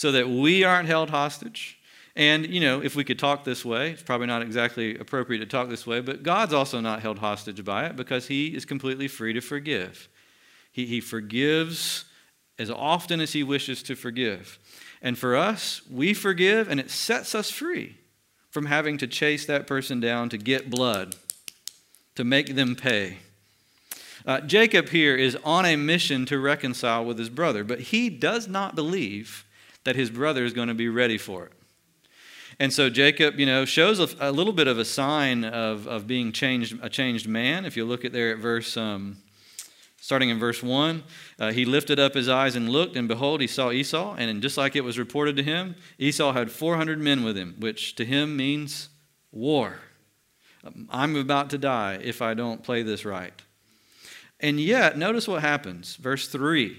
so 0.00 0.12
that 0.12 0.28
we 0.28 0.64
aren't 0.64 0.88
held 0.88 1.10
hostage 1.10 1.80
and, 2.16 2.46
you 2.46 2.60
know, 2.60 2.82
if 2.82 2.96
we 2.96 3.04
could 3.04 3.18
talk 3.18 3.44
this 3.44 3.64
way, 3.64 3.90
it's 3.90 4.02
probably 4.02 4.26
not 4.26 4.42
exactly 4.42 4.98
appropriate 4.98 5.40
to 5.40 5.46
talk 5.46 5.68
this 5.68 5.86
way, 5.86 6.00
but 6.00 6.22
God's 6.22 6.52
also 6.52 6.80
not 6.80 7.00
held 7.00 7.18
hostage 7.18 7.64
by 7.64 7.86
it 7.86 7.96
because 7.96 8.26
He 8.26 8.48
is 8.48 8.64
completely 8.64 9.08
free 9.08 9.32
to 9.32 9.40
forgive. 9.40 10.08
He, 10.72 10.86
he 10.86 11.00
forgives 11.00 12.04
as 12.58 12.70
often 12.70 13.20
as 13.20 13.32
He 13.32 13.42
wishes 13.42 13.82
to 13.84 13.94
forgive. 13.94 14.58
And 15.00 15.16
for 15.16 15.36
us, 15.36 15.82
we 15.90 16.12
forgive 16.14 16.68
and 16.68 16.80
it 16.80 16.90
sets 16.90 17.34
us 17.34 17.50
free 17.50 17.96
from 18.50 18.66
having 18.66 18.98
to 18.98 19.06
chase 19.06 19.46
that 19.46 19.66
person 19.66 20.00
down 20.00 20.28
to 20.30 20.38
get 20.38 20.68
blood, 20.68 21.14
to 22.16 22.24
make 22.24 22.56
them 22.56 22.74
pay. 22.74 23.18
Uh, 24.26 24.40
Jacob 24.40 24.88
here 24.88 25.14
is 25.14 25.36
on 25.44 25.64
a 25.64 25.76
mission 25.76 26.26
to 26.26 26.38
reconcile 26.38 27.04
with 27.04 27.18
his 27.18 27.30
brother, 27.30 27.64
but 27.64 27.80
he 27.80 28.10
does 28.10 28.48
not 28.48 28.74
believe 28.74 29.44
that 29.84 29.96
his 29.96 30.10
brother 30.10 30.44
is 30.44 30.52
going 30.52 30.68
to 30.68 30.74
be 30.74 30.88
ready 30.88 31.18
for 31.18 31.46
it. 31.46 31.52
And 32.58 32.72
so 32.72 32.90
Jacob, 32.90 33.40
you 33.40 33.46
know, 33.46 33.64
shows 33.64 34.00
a, 34.00 34.08
a, 34.20 34.30
little 34.30 34.52
bit 34.52 34.68
of 34.68 34.78
a 34.78 34.84
sign 34.84 35.44
of, 35.44 35.86
of 35.86 36.06
being 36.06 36.30
changed, 36.30 36.78
a 36.82 36.90
changed 36.90 37.26
man. 37.26 37.64
If 37.64 37.76
you 37.76 37.86
look 37.86 38.04
at 38.04 38.12
there 38.12 38.32
at 38.32 38.38
verse, 38.38 38.76
um, 38.76 39.16
starting 39.98 40.28
in 40.28 40.38
verse 40.38 40.62
1, 40.62 41.02
uh, 41.38 41.52
he 41.52 41.64
lifted 41.64 41.98
up 41.98 42.12
his 42.12 42.28
eyes 42.28 42.56
and 42.56 42.68
looked, 42.68 42.96
and 42.96 43.08
behold, 43.08 43.40
he 43.40 43.46
saw 43.46 43.70
Esau. 43.70 44.14
And 44.18 44.42
just 44.42 44.58
like 44.58 44.76
it 44.76 44.84
was 44.84 44.98
reported 44.98 45.36
to 45.36 45.42
him, 45.42 45.74
Esau 45.98 46.32
had 46.32 46.50
400 46.50 46.98
men 46.98 47.24
with 47.24 47.36
him, 47.36 47.56
which 47.58 47.94
to 47.94 48.04
him 48.04 48.36
means 48.36 48.90
war. 49.32 49.78
I'm 50.90 51.16
about 51.16 51.48
to 51.50 51.58
die 51.58 51.98
if 52.02 52.20
I 52.20 52.34
don't 52.34 52.62
play 52.62 52.82
this 52.82 53.06
right. 53.06 53.32
And 54.38 54.60
yet, 54.60 54.98
notice 54.98 55.26
what 55.26 55.40
happens. 55.40 55.96
Verse 55.96 56.28
3 56.28 56.76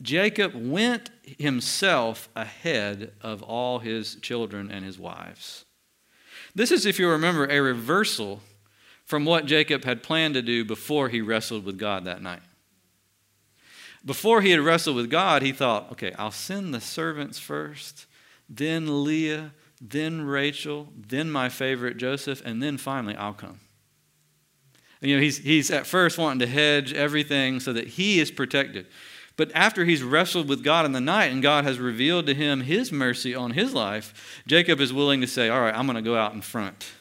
Jacob 0.00 0.54
went 0.54 1.10
himself 1.24 2.28
ahead 2.36 3.12
of 3.20 3.42
all 3.42 3.80
his 3.80 4.16
children 4.16 4.70
and 4.70 4.84
his 4.84 4.98
wives. 4.98 5.64
This 6.54 6.70
is, 6.70 6.86
if 6.86 6.98
you 6.98 7.08
remember, 7.08 7.46
a 7.46 7.60
reversal 7.60 8.40
from 9.04 9.24
what 9.24 9.46
Jacob 9.46 9.84
had 9.84 10.02
planned 10.02 10.34
to 10.34 10.42
do 10.42 10.64
before 10.64 11.08
he 11.08 11.20
wrestled 11.20 11.64
with 11.64 11.78
God 11.78 12.04
that 12.04 12.22
night. 12.22 12.42
Before 14.04 14.40
he 14.40 14.50
had 14.50 14.60
wrestled 14.60 14.96
with 14.96 15.10
God, 15.10 15.42
he 15.42 15.52
thought, 15.52 15.92
okay, 15.92 16.12
I'll 16.18 16.30
send 16.30 16.74
the 16.74 16.80
servants 16.80 17.38
first, 17.38 18.06
then 18.48 19.04
Leah, 19.04 19.52
then 19.80 20.22
Rachel, 20.22 20.88
then 20.96 21.30
my 21.30 21.48
favorite 21.48 21.96
Joseph, 21.96 22.42
and 22.44 22.62
then 22.62 22.78
finally 22.78 23.14
I'll 23.16 23.32
come. 23.32 23.60
And, 25.00 25.10
you 25.10 25.16
know, 25.16 25.22
he's, 25.22 25.38
he's 25.38 25.70
at 25.70 25.86
first 25.86 26.18
wanting 26.18 26.40
to 26.40 26.46
hedge 26.46 26.92
everything 26.92 27.60
so 27.60 27.72
that 27.72 27.88
he 27.88 28.20
is 28.20 28.30
protected. 28.30 28.86
But 29.42 29.50
after 29.56 29.84
he's 29.84 30.04
wrestled 30.04 30.48
with 30.48 30.62
God 30.62 30.86
in 30.86 30.92
the 30.92 31.00
night 31.00 31.32
and 31.32 31.42
God 31.42 31.64
has 31.64 31.80
revealed 31.80 32.26
to 32.26 32.34
him 32.34 32.60
his 32.60 32.92
mercy 32.92 33.34
on 33.34 33.50
his 33.50 33.74
life, 33.74 34.40
Jacob 34.46 34.78
is 34.78 34.92
willing 34.92 35.20
to 35.20 35.26
say, 35.26 35.48
All 35.48 35.60
right, 35.60 35.74
I'm 35.74 35.84
going 35.84 35.96
to 35.96 36.00
go 36.00 36.14
out 36.14 36.32
in 36.32 36.42
front. 36.42 36.92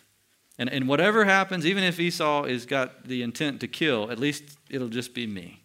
And, 0.58 0.68
and 0.68 0.88
whatever 0.88 1.24
happens, 1.24 1.68
even 1.68 1.84
if 1.84 2.00
Esau 2.00 2.46
has 2.48 2.66
got 2.66 3.06
the 3.06 3.22
intent 3.22 3.60
to 3.60 3.68
kill, 3.68 4.10
at 4.10 4.18
least 4.18 4.58
it'll 4.72 4.90
just 4.90 5.14
be 5.14 5.28
me. 5.28 5.62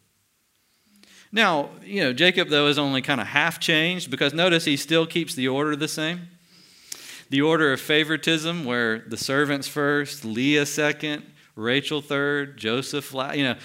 Now, 1.33 1.71
you 1.83 2.03
know, 2.03 2.13
Jacob, 2.13 2.51
though, 2.51 2.67
is 2.67 2.79
only 2.79 3.01
kind 3.01 3.23
of 3.23 3.29
half 3.29 3.59
changed 3.59 4.11
because 4.11 4.35
notice 4.35 4.67
he 4.67 4.77
still 4.77 5.07
keeps 5.07 5.35
the 5.35 5.49
order 5.49 5.77
the 5.77 5.89
same. 5.89 6.29
The 7.31 7.41
order 7.41 7.73
of 7.73 7.81
favoritism, 7.81 8.67
where 8.67 8.99
the 8.99 9.17
servants 9.17 9.67
first, 9.67 10.27
Leah 10.27 10.67
second, 10.67 11.25
Rachel 11.57 12.03
third, 12.03 12.59
Joseph. 12.59 13.15
You 13.35 13.45
know, 13.45 13.57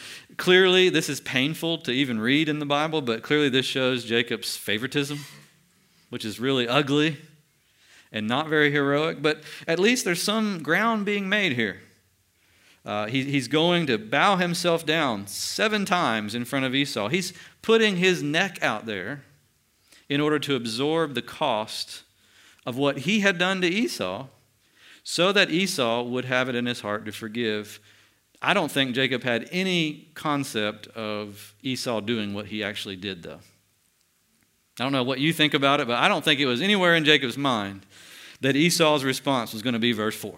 clearly 0.42 0.90
this 0.90 1.08
is 1.08 1.22
painful 1.22 1.78
to 1.78 1.92
even 1.92 2.20
read 2.20 2.50
in 2.50 2.58
the 2.58 2.66
Bible, 2.66 3.00
but 3.00 3.22
clearly 3.22 3.48
this 3.48 3.66
shows 3.68 4.04
Jacob's 4.04 4.58
favoritism, 4.58 5.20
which 6.10 6.26
is 6.26 6.40
really 6.40 6.68
ugly 6.68 7.18
and 8.12 8.28
not 8.28 8.50
very 8.50 8.72
heroic. 8.72 9.22
But 9.22 9.44
at 9.68 9.78
least 9.78 10.04
there's 10.04 10.24
some 10.24 10.64
ground 10.64 11.06
being 11.06 11.30
made 11.30 11.54
here. 11.54 11.82
Uh, 12.84 13.06
he, 13.06 13.24
he's 13.26 13.48
going 13.48 13.86
to 13.86 14.00
bow 14.00 14.38
himself 14.38 14.84
down 14.84 15.28
seven 15.28 15.86
times 15.86 16.34
in 16.34 16.44
front 16.44 16.66
of 16.66 16.74
Esau. 16.74 17.10
He's 17.10 17.34
putting 17.62 17.98
his 17.98 18.24
neck 18.24 18.58
out 18.64 18.88
there 18.88 19.22
in 20.10 20.20
order 20.20 20.40
to 20.40 20.56
absorb 20.56 21.14
the 21.14 21.22
cost 21.22 22.02
of 22.66 22.76
what 22.76 23.00
he 23.00 23.20
had 23.20 23.38
done 23.38 23.62
to 23.62 23.68
Esau 23.68 24.26
so 25.04 25.32
that 25.32 25.52
Esau 25.52 26.02
would 26.02 26.26
have 26.26 26.50
it 26.50 26.56
in 26.56 26.66
his 26.66 26.82
heart 26.82 27.06
to 27.06 27.12
forgive. 27.12 27.80
I 28.42 28.54
don't 28.54 28.72
think 28.72 28.96
Jacob 28.96 29.24
had 29.24 29.48
any 29.52 30.08
concept 30.16 30.88
of 30.88 31.54
Esau 31.62 32.00
doing 32.00 32.34
what 32.34 32.48
he 32.48 32.64
actually 32.64 32.96
did, 32.96 33.22
though. 33.22 33.40
I 34.80 34.84
don't 34.84 34.92
know 34.92 35.04
what 35.04 35.20
you 35.20 35.32
think 35.32 35.54
about 35.54 35.80
it, 35.80 35.88
but 35.88 35.98
I 35.98 36.08
don't 36.08 36.26
think 36.26 36.40
it 36.40 36.48
was 36.48 36.62
anywhere 36.62 36.96
in 36.96 37.06
Jacob's 37.06 37.38
mind 37.38 37.86
that 38.40 38.56
Esau's 38.56 39.04
response 39.04 39.54
was 39.54 39.62
going 39.62 39.74
to 39.74 39.80
be 39.80 39.92
verse 39.92 40.16
4. 40.16 40.34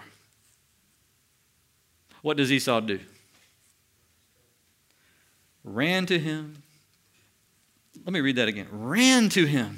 What 2.22 2.36
does 2.36 2.52
Esau 2.52 2.82
do? 2.82 3.00
Ran 5.64 6.06
to 6.08 6.20
him. 6.20 6.62
Let 8.04 8.12
me 8.12 8.20
read 8.20 8.36
that 8.36 8.50
again. 8.50 8.68
Ran 8.70 9.30
to 9.30 9.46
him. 9.46 9.78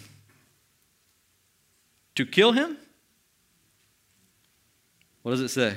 To 2.16 2.26
kill 2.26 2.54
him? 2.54 2.78
What 5.22 5.32
does 5.32 5.42
it 5.42 5.50
say? 5.50 5.76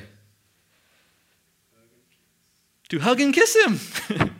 To 2.90 2.98
hug 2.98 3.20
and 3.20 3.34
kiss 3.34 3.54
him. 3.54 3.80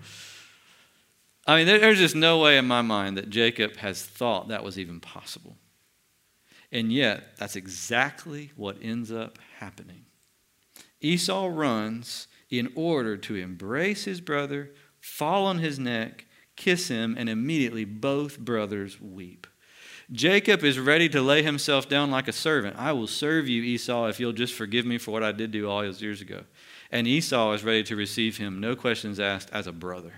I 1.47 1.57
mean, 1.57 1.67
there's 1.67 1.99
just 1.99 2.15
no 2.15 2.41
way 2.41 2.59
in 2.59 2.67
my 2.67 2.83
mind 2.83 3.17
that 3.17 3.31
Jacob 3.31 3.77
has 3.77 4.03
thought 4.03 4.49
that 4.49 4.65
was 4.65 4.79
even 4.79 5.01
possible. 5.01 5.57
And 6.71 6.93
yet, 6.93 7.39
that's 7.39 7.57
exactly 7.57 8.53
what 8.55 8.77
ends 8.83 9.11
up 9.11 9.39
happening. 9.59 10.05
Esau 11.01 11.49
runs 11.51 12.29
in 12.51 12.71
order 12.75 13.17
to 13.17 13.37
embrace 13.37 14.05
his 14.05 14.21
brother, 14.21 14.71
fall 15.01 15.47
on 15.47 15.59
his 15.59 15.79
neck, 15.79 16.27
kiss 16.57 16.89
him, 16.89 17.15
and 17.19 17.29
immediately 17.29 17.85
both 17.85 18.39
brothers 18.39 19.01
weep. 19.01 19.47
Jacob 20.11 20.65
is 20.65 20.79
ready 20.79 21.09
to 21.09 21.21
lay 21.21 21.43
himself 21.43 21.89
down 21.89 22.11
like 22.11 22.29
a 22.29 22.33
servant. 22.33 22.77
I 22.79 22.93
will 22.93 23.07
serve 23.07 23.47
you, 23.49 23.63
Esau, 23.63 24.07
if 24.07 24.19
you'll 24.19 24.33
just 24.33 24.55
forgive 24.55 24.87
me 24.87 24.99
for 24.99 25.11
what 25.11 25.23
I 25.23 25.33
did 25.33 25.55
you 25.55 25.71
all 25.71 25.83
those 25.83 26.03
years 26.03 26.21
ago. 26.21 26.45
And 26.91 27.07
Esau 27.07 27.53
is 27.53 27.65
ready 27.65 27.83
to 27.85 27.97
receive 27.97 28.39
him, 28.39 28.61
no 28.61 28.75
questions 28.75 29.21
asked, 29.21 29.51
as 29.53 29.67
a 29.67 29.73
brother. 29.73 30.15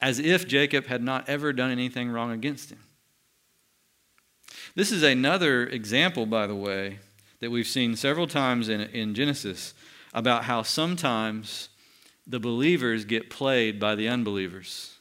As 0.00 0.18
if 0.18 0.46
Jacob 0.46 0.86
had 0.86 1.02
not 1.02 1.28
ever 1.28 1.52
done 1.52 1.70
anything 1.70 2.10
wrong 2.10 2.30
against 2.30 2.70
him. 2.70 2.80
This 4.74 4.92
is 4.92 5.02
another 5.02 5.66
example, 5.66 6.26
by 6.26 6.46
the 6.46 6.54
way, 6.54 6.98
that 7.40 7.50
we've 7.50 7.66
seen 7.66 7.96
several 7.96 8.26
times 8.26 8.68
in, 8.68 8.80
in 8.80 9.14
Genesis 9.14 9.74
about 10.12 10.44
how 10.44 10.62
sometimes 10.62 11.68
the 12.26 12.40
believers 12.40 13.04
get 13.04 13.30
played 13.30 13.78
by 13.80 13.94
the 13.94 14.08
unbelievers 14.08 14.93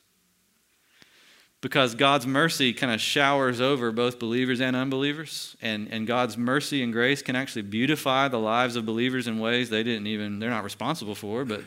because 1.64 1.96
God's 1.96 2.28
mercy 2.28 2.74
kind 2.74 2.92
of 2.92 3.00
showers 3.00 3.62
over 3.62 3.94
both 3.94 4.20
believers 4.20 4.60
and 4.60 4.76
unbelievers. 4.76 5.56
And, 5.62 5.88
and 5.92 6.06
God's 6.06 6.38
mercy 6.38 6.84
and 6.84 6.92
grace 6.92 7.22
can 7.22 7.38
actually 7.38 7.62
beautify 7.62 8.28
the 8.28 8.38
lives 8.38 8.76
of 8.76 8.86
believers 8.86 9.28
in 9.28 9.40
ways 9.40 9.70
they 9.70 9.82
didn't 9.82 10.08
even, 10.08 10.40
they're 10.40 10.50
not 10.50 10.66
responsible 10.66 11.16
for, 11.16 11.46
but 11.46 11.62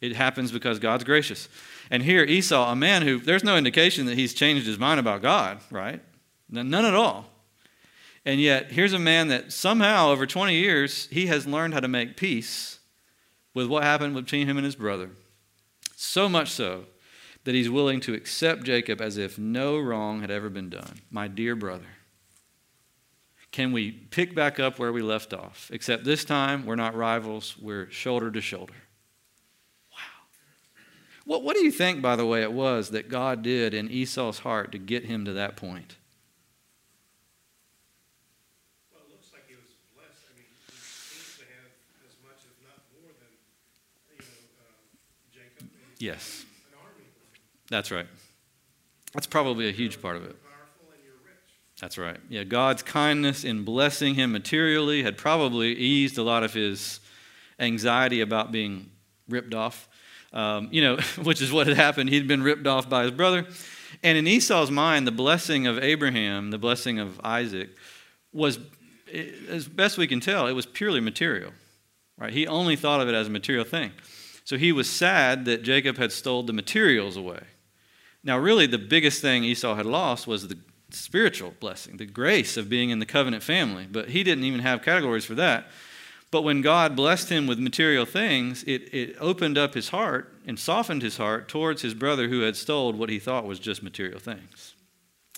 it 0.00 0.16
happens 0.16 0.50
because 0.50 0.78
God's 0.78 1.04
gracious. 1.04 1.50
And 1.90 2.02
here, 2.02 2.24
Esau, 2.24 2.72
a 2.72 2.74
man 2.74 3.02
who, 3.02 3.18
there's 3.18 3.44
no 3.44 3.58
indication 3.58 4.06
that 4.06 4.16
he's 4.16 4.32
changed 4.32 4.66
his 4.66 4.78
mind 4.78 4.98
about 4.98 5.20
God, 5.20 5.60
right? 5.70 6.00
None 6.48 6.86
at 6.86 6.94
all. 6.94 7.26
And 8.24 8.40
yet, 8.40 8.72
here's 8.72 8.94
a 8.94 8.98
man 8.98 9.28
that 9.28 9.52
somehow, 9.52 10.08
over 10.08 10.26
20 10.26 10.54
years, 10.54 11.08
he 11.10 11.26
has 11.26 11.46
learned 11.46 11.74
how 11.74 11.80
to 11.80 11.88
make 11.88 12.16
peace 12.16 12.78
with 13.52 13.66
what 13.66 13.82
happened 13.82 14.14
between 14.14 14.48
him 14.48 14.56
and 14.56 14.64
his 14.64 14.76
brother. 14.76 15.10
So 15.94 16.26
much 16.26 16.52
so 16.52 16.86
that 17.44 17.54
he's 17.54 17.68
willing 17.70 18.00
to 18.00 18.14
accept 18.14 18.64
Jacob 18.64 19.00
as 19.00 19.16
if 19.16 19.38
no 19.38 19.78
wrong 19.78 20.20
had 20.20 20.30
ever 20.30 20.48
been 20.48 20.70
done. 20.70 21.00
My 21.10 21.28
dear 21.28 21.56
brother, 21.56 21.86
can 23.50 23.72
we 23.72 23.90
pick 23.90 24.34
back 24.34 24.58
up 24.58 24.78
where 24.78 24.92
we 24.92 25.02
left 25.02 25.34
off? 25.34 25.70
Except 25.72 26.04
this 26.04 26.24
time, 26.24 26.64
we're 26.64 26.76
not 26.76 26.94
rivals, 26.94 27.56
we're 27.60 27.90
shoulder 27.90 28.30
to 28.30 28.40
shoulder. 28.40 28.72
Wow. 29.92 29.98
What, 31.26 31.42
what 31.42 31.54
do 31.56 31.62
you 31.62 31.70
think, 31.70 32.00
by 32.00 32.16
the 32.16 32.24
way, 32.24 32.40
it 32.42 32.52
was 32.52 32.90
that 32.90 33.10
God 33.10 33.42
did 33.42 33.74
in 33.74 33.90
Esau's 33.90 34.38
heart 34.38 34.72
to 34.72 34.78
get 34.78 35.04
him 35.04 35.26
to 35.26 35.34
that 35.34 35.56
point? 35.56 35.96
Well, 38.90 39.02
it 39.06 39.10
looks 39.12 39.28
like 39.34 39.46
he 39.48 39.54
was 39.54 39.76
blessed. 39.94 40.24
I 40.32 40.34
mean, 40.38 40.46
he 40.48 40.72
seems 40.72 41.36
to 41.36 41.44
have 41.44 41.68
as 42.08 42.16
much, 42.24 42.40
if 42.48 42.56
not 42.64 42.80
more 42.96 43.12
than, 43.20 43.36
you 44.16 44.24
know, 44.24 44.64
uh, 44.64 44.80
Jacob. 45.34 45.68
Yes. 45.98 46.46
An 46.72 46.78
army 46.80 47.04
with 47.04 47.20
him. 47.20 47.42
That's 47.72 47.90
right. 47.90 48.06
That's 49.14 49.26
probably 49.26 49.66
a 49.66 49.72
huge 49.72 50.02
part 50.02 50.16
of 50.16 50.24
it. 50.24 50.36
That's 51.80 51.96
right. 51.96 52.18
Yeah, 52.28 52.44
God's 52.44 52.82
kindness 52.82 53.44
in 53.44 53.64
blessing 53.64 54.14
him 54.14 54.30
materially 54.30 55.02
had 55.02 55.16
probably 55.16 55.72
eased 55.72 56.18
a 56.18 56.22
lot 56.22 56.44
of 56.44 56.52
his 56.52 57.00
anxiety 57.58 58.20
about 58.20 58.52
being 58.52 58.90
ripped 59.26 59.54
off. 59.54 59.88
Um, 60.34 60.68
you 60.70 60.82
know, 60.82 60.96
which 61.22 61.40
is 61.40 61.50
what 61.50 61.66
had 61.66 61.78
happened. 61.78 62.10
He'd 62.10 62.28
been 62.28 62.42
ripped 62.42 62.66
off 62.66 62.90
by 62.90 63.04
his 63.04 63.10
brother. 63.10 63.46
And 64.02 64.18
in 64.18 64.26
Esau's 64.26 64.70
mind, 64.70 65.06
the 65.06 65.12
blessing 65.12 65.66
of 65.66 65.78
Abraham, 65.78 66.50
the 66.50 66.58
blessing 66.58 66.98
of 66.98 67.18
Isaac, 67.24 67.70
was, 68.34 68.58
as 69.48 69.66
best 69.66 69.96
we 69.96 70.06
can 70.06 70.20
tell, 70.20 70.46
it 70.46 70.52
was 70.52 70.66
purely 70.66 71.00
material. 71.00 71.52
Right? 72.18 72.34
He 72.34 72.46
only 72.46 72.76
thought 72.76 73.00
of 73.00 73.08
it 73.08 73.14
as 73.14 73.28
a 73.28 73.30
material 73.30 73.64
thing. 73.64 73.92
So 74.44 74.58
he 74.58 74.72
was 74.72 74.90
sad 74.90 75.46
that 75.46 75.62
Jacob 75.62 75.96
had 75.96 76.12
stole 76.12 76.42
the 76.42 76.52
materials 76.52 77.16
away. 77.16 77.40
Now, 78.24 78.38
really, 78.38 78.66
the 78.66 78.78
biggest 78.78 79.20
thing 79.20 79.44
Esau 79.44 79.74
had 79.74 79.86
lost 79.86 80.26
was 80.26 80.48
the 80.48 80.58
spiritual 80.90 81.54
blessing, 81.58 81.96
the 81.96 82.06
grace 82.06 82.56
of 82.56 82.68
being 82.68 82.90
in 82.90 82.98
the 82.98 83.06
covenant 83.06 83.42
family. 83.42 83.86
But 83.90 84.10
he 84.10 84.22
didn't 84.22 84.44
even 84.44 84.60
have 84.60 84.82
categories 84.82 85.24
for 85.24 85.34
that. 85.34 85.66
But 86.30 86.42
when 86.42 86.62
God 86.62 86.96
blessed 86.96 87.28
him 87.28 87.46
with 87.46 87.58
material 87.58 88.06
things, 88.06 88.64
it, 88.64 88.94
it 88.94 89.16
opened 89.20 89.58
up 89.58 89.74
his 89.74 89.90
heart 89.90 90.32
and 90.46 90.58
softened 90.58 91.02
his 91.02 91.18
heart 91.18 91.48
towards 91.48 91.82
his 91.82 91.92
brother 91.92 92.28
who 92.28 92.40
had 92.40 92.56
stolen 92.56 92.96
what 92.96 93.10
he 93.10 93.18
thought 93.18 93.44
was 93.44 93.58
just 93.58 93.82
material 93.82 94.18
things. 94.18 94.74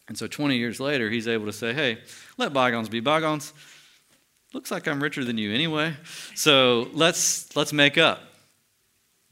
And 0.06 0.16
so 0.16 0.26
20 0.26 0.56
years 0.56 0.78
later, 0.78 1.10
he's 1.10 1.26
able 1.26 1.46
to 1.46 1.52
say, 1.52 1.72
hey, 1.72 1.98
let 2.36 2.52
bygones 2.52 2.88
be 2.88 3.00
bygones. 3.00 3.52
Looks 4.52 4.70
like 4.70 4.86
I'm 4.86 5.02
richer 5.02 5.24
than 5.24 5.36
you 5.36 5.52
anyway. 5.52 5.96
So 6.36 6.88
let's, 6.92 7.56
let's 7.56 7.72
make 7.72 7.98
up. 7.98 8.20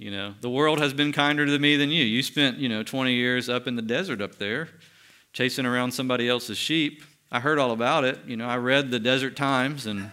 You 0.02 0.10
know, 0.10 0.34
the 0.40 0.50
world 0.50 0.80
has 0.80 0.92
been 0.92 1.12
kinder 1.12 1.46
to 1.46 1.58
me 1.60 1.76
than 1.76 1.90
you. 1.90 2.04
You 2.04 2.24
spent, 2.24 2.58
you 2.58 2.68
know, 2.68 2.82
20 2.82 3.14
years 3.14 3.48
up 3.48 3.68
in 3.68 3.76
the 3.76 3.82
desert 3.82 4.20
up 4.20 4.34
there 4.34 4.68
chasing 5.32 5.64
around 5.64 5.92
somebody 5.92 6.28
else's 6.28 6.58
sheep. 6.58 7.04
I 7.30 7.38
heard 7.38 7.60
all 7.60 7.70
about 7.70 8.02
it. 8.02 8.18
You 8.26 8.36
know, 8.36 8.48
I 8.48 8.56
read 8.56 8.90
the 8.90 8.98
Desert 8.98 9.36
Times 9.36 9.86
and 9.86 10.10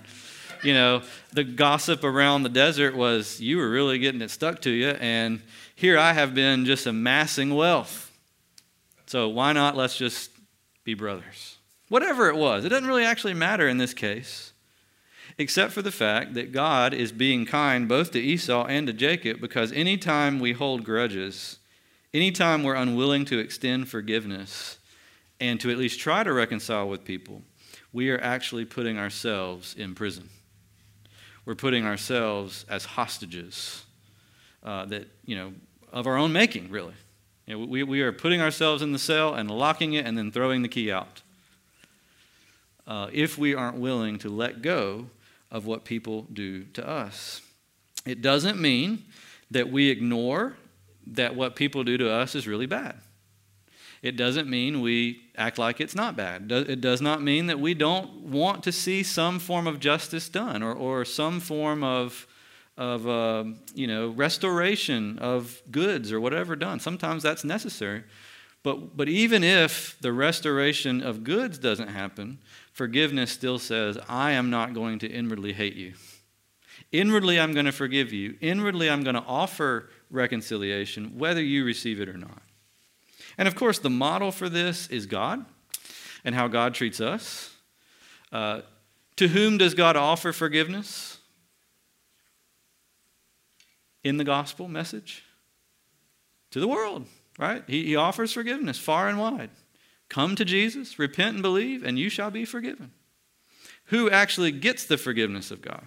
you 0.63 0.74
know, 0.75 1.01
the 1.34 1.43
gossip 1.43 2.03
around 2.03 2.43
the 2.43 2.50
desert 2.50 2.96
was 2.96 3.41
you 3.41 3.58
were 3.58 3.69
really 3.69 3.98
getting 3.98 4.22
it 4.22 4.29
stuck 4.29 4.62
to 4.62 4.69
you, 4.69 4.89
and 4.89 5.41
here 5.74 5.98
I 5.98 6.13
have 6.13 6.36
been 6.36 6.65
just 6.65 6.86
amassing 6.86 7.55
wealth. 7.55 8.12
So 9.05 9.29
why 9.29 9.53
not 9.53 9.77
let's 9.77 9.98
just 9.98 10.31
be 10.84 10.93
brothers? 10.93 11.58
Whatever 11.88 12.27
it 12.27 12.36
was, 12.36 12.65
it 12.65 12.69
doesn't 12.69 12.88
really 12.88 13.05
actually 13.05 13.34
matter 13.34 13.69
in 13.69 13.77
this 13.77 13.93
case, 13.93 14.51
except 15.39 15.72
for 15.72 15.81
the 15.81 15.91
fact 15.91 16.34
that 16.34 16.51
God 16.51 16.93
is 16.93 17.13
being 17.13 17.46
kind 17.46 17.88
both 17.88 18.12
to 18.12 18.19
Esau 18.19 18.65
and 18.65 18.86
to 18.86 18.93
Jacob 18.93 19.39
because 19.39 19.72
anytime 19.72 20.38
we 20.38 20.51
hold 20.51 20.84
grudges, 20.84 21.60
anytime 22.13 22.62
we're 22.62 22.75
unwilling 22.75 23.24
to 23.25 23.39
extend 23.39 23.88
forgiveness 23.88 24.77
and 25.39 25.60
to 25.62 25.72
at 25.72 25.77
least 25.77 25.98
try 25.98 26.24
to 26.25 26.34
reconcile 26.34 26.89
with 26.89 27.05
people, 27.05 27.41
we 27.93 28.10
are 28.12 28.19
actually 28.19 28.65
putting 28.65 28.98
ourselves 28.98 29.74
in 29.75 29.96
prison. 29.96 30.29
We're 31.46 31.55
putting 31.55 31.86
ourselves 31.86 32.65
as 32.69 32.84
hostages 32.84 33.86
uh, 34.62 34.86
that, 34.88 35.08
you 35.25 35.38
know, 35.38 35.53
of 35.93 36.05
our 36.05 36.17
own 36.17 36.34
making, 36.34 36.69
really. 36.69 36.93
You 37.48 37.58
know, 37.58 37.65
we, 37.65 37.81
we 37.84 38.01
are 38.01 38.12
putting 38.12 38.41
ourselves 38.41 38.81
in 38.81 38.91
the 38.91 39.00
cell 39.00 39.34
and 39.34 39.50
locking 39.50 39.93
it 39.93 40.05
and 40.05 40.17
then 40.17 40.31
throwing 40.31 40.63
the 40.63 40.67
key 40.67 40.91
out. 40.91 41.22
Uh, 42.86 43.08
if 43.13 43.38
we 43.38 43.55
aren't 43.55 43.77
willing 43.77 44.19
to 44.19 44.29
let 44.29 44.62
go 44.62 45.08
of 45.51 45.65
what 45.65 45.84
people 45.84 46.27
do 46.32 46.63
to 46.65 46.88
us. 46.88 47.41
It 48.06 48.22
doesn't 48.22 48.60
mean 48.60 49.03
that 49.51 49.72
we 49.72 49.89
ignore 49.89 50.56
that 51.08 51.36
what 51.36 51.56
people 51.56 51.84
do 51.84 51.98
to 51.98 52.10
us 52.10 52.36
is 52.36 52.48
really 52.48 52.68
bad. 52.68 52.96
It 54.01 54.15
doesn't 54.15 54.50
mean 54.50 54.82
we 54.82 55.24
act 55.36 55.58
like 55.58 55.82
it's 55.82 55.96
not 55.96 56.15
bad. 56.15 56.50
It 56.51 56.79
does 56.79 57.01
not 57.01 57.22
mean 57.22 57.48
that 57.48 57.60
we 57.60 57.74
don't 57.74 58.22
want 58.22 58.63
to 58.63 58.72
see 58.72 59.03
some 59.03 59.39
form 59.39 59.68
of 59.68 59.79
justice 59.79 60.29
done 60.29 60.63
or, 60.63 60.74
or 60.74 61.03
some 61.03 61.41
form 61.41 61.84
of, 61.84 62.25
of 62.77 63.08
uh, 63.08 63.44
you 63.74 63.88
know, 63.88 64.10
restoration 64.10 65.20
of 65.20 65.62
goods 65.70 66.13
or 66.13 66.22
whatever 66.22 66.56
done. 66.56 66.79
Sometimes 66.79 67.24
that's 67.24 67.44
necessary. 67.44 68.03
But, 68.63 68.96
but 68.96 69.10
even 69.10 69.44
if 69.44 69.98
the 70.00 70.13
restoration 70.13 71.01
of 71.01 71.24
goods 71.24 71.58
doesn't 71.58 71.89
happen, 71.89 72.39
forgiveness 72.79 73.29
still 73.29 73.59
says, 73.59 73.98
I 74.07 74.31
am 74.31 74.50
not 74.50 74.74
going 74.74 75.00
to 75.00 75.07
inwardly 75.07 75.51
hate 75.51 75.75
you. 75.75 75.95
Inwardly, 76.93 77.38
I'm 77.38 77.51
going 77.51 77.65
to 77.65 77.74
forgive 77.74 78.13
you. 78.13 78.38
Inwardly, 78.39 78.89
I'm 78.89 79.03
going 79.03 79.17
to 79.17 79.24
offer 79.27 79.89
reconciliation, 80.09 81.17
whether 81.17 81.43
you 81.43 81.65
receive 81.65 82.00
it 82.00 82.07
or 82.07 82.17
not. 82.17 82.41
And 83.38 83.50
of 83.50 83.55
course, 83.55 83.79
the 83.79 83.89
model 83.89 84.31
for 84.31 84.48
this 84.48 84.88
is 84.88 85.07
God 85.07 85.43
and 86.24 86.33
how 86.33 86.48
God 86.48 86.74
treats 86.74 87.01
us. 87.01 87.53
Uh, 88.31 88.62
to 89.17 89.27
whom 89.27 89.57
does 89.57 89.74
God 89.74 89.98
offer 89.98 90.31
forgiveness? 90.31 91.17
In 94.05 94.15
the 94.15 94.24
gospel 94.24 94.69
message? 94.69 95.25
To 96.51 96.62
the 96.62 96.67
world, 96.69 97.07
right? 97.38 97.62
He, 97.67 97.88
he 97.88 97.98
offers 97.98 98.31
forgiveness 98.31 98.79
far 98.79 99.09
and 99.09 99.19
wide. 99.19 99.50
Come 100.10 100.36
to 100.36 100.44
Jesus, 100.44 100.98
repent 100.98 101.36
and 101.36 101.42
believe, 101.42 101.84
and 101.84 102.00
you 102.00 102.10
shall 102.10 102.32
be 102.32 102.44
forgiven. 102.44 102.92
Who 103.86 104.10
actually 104.10 104.51
gets 104.51 104.86
the 104.86 104.98
forgiveness 104.98 105.51
of 105.51 105.62
God? 105.62 105.86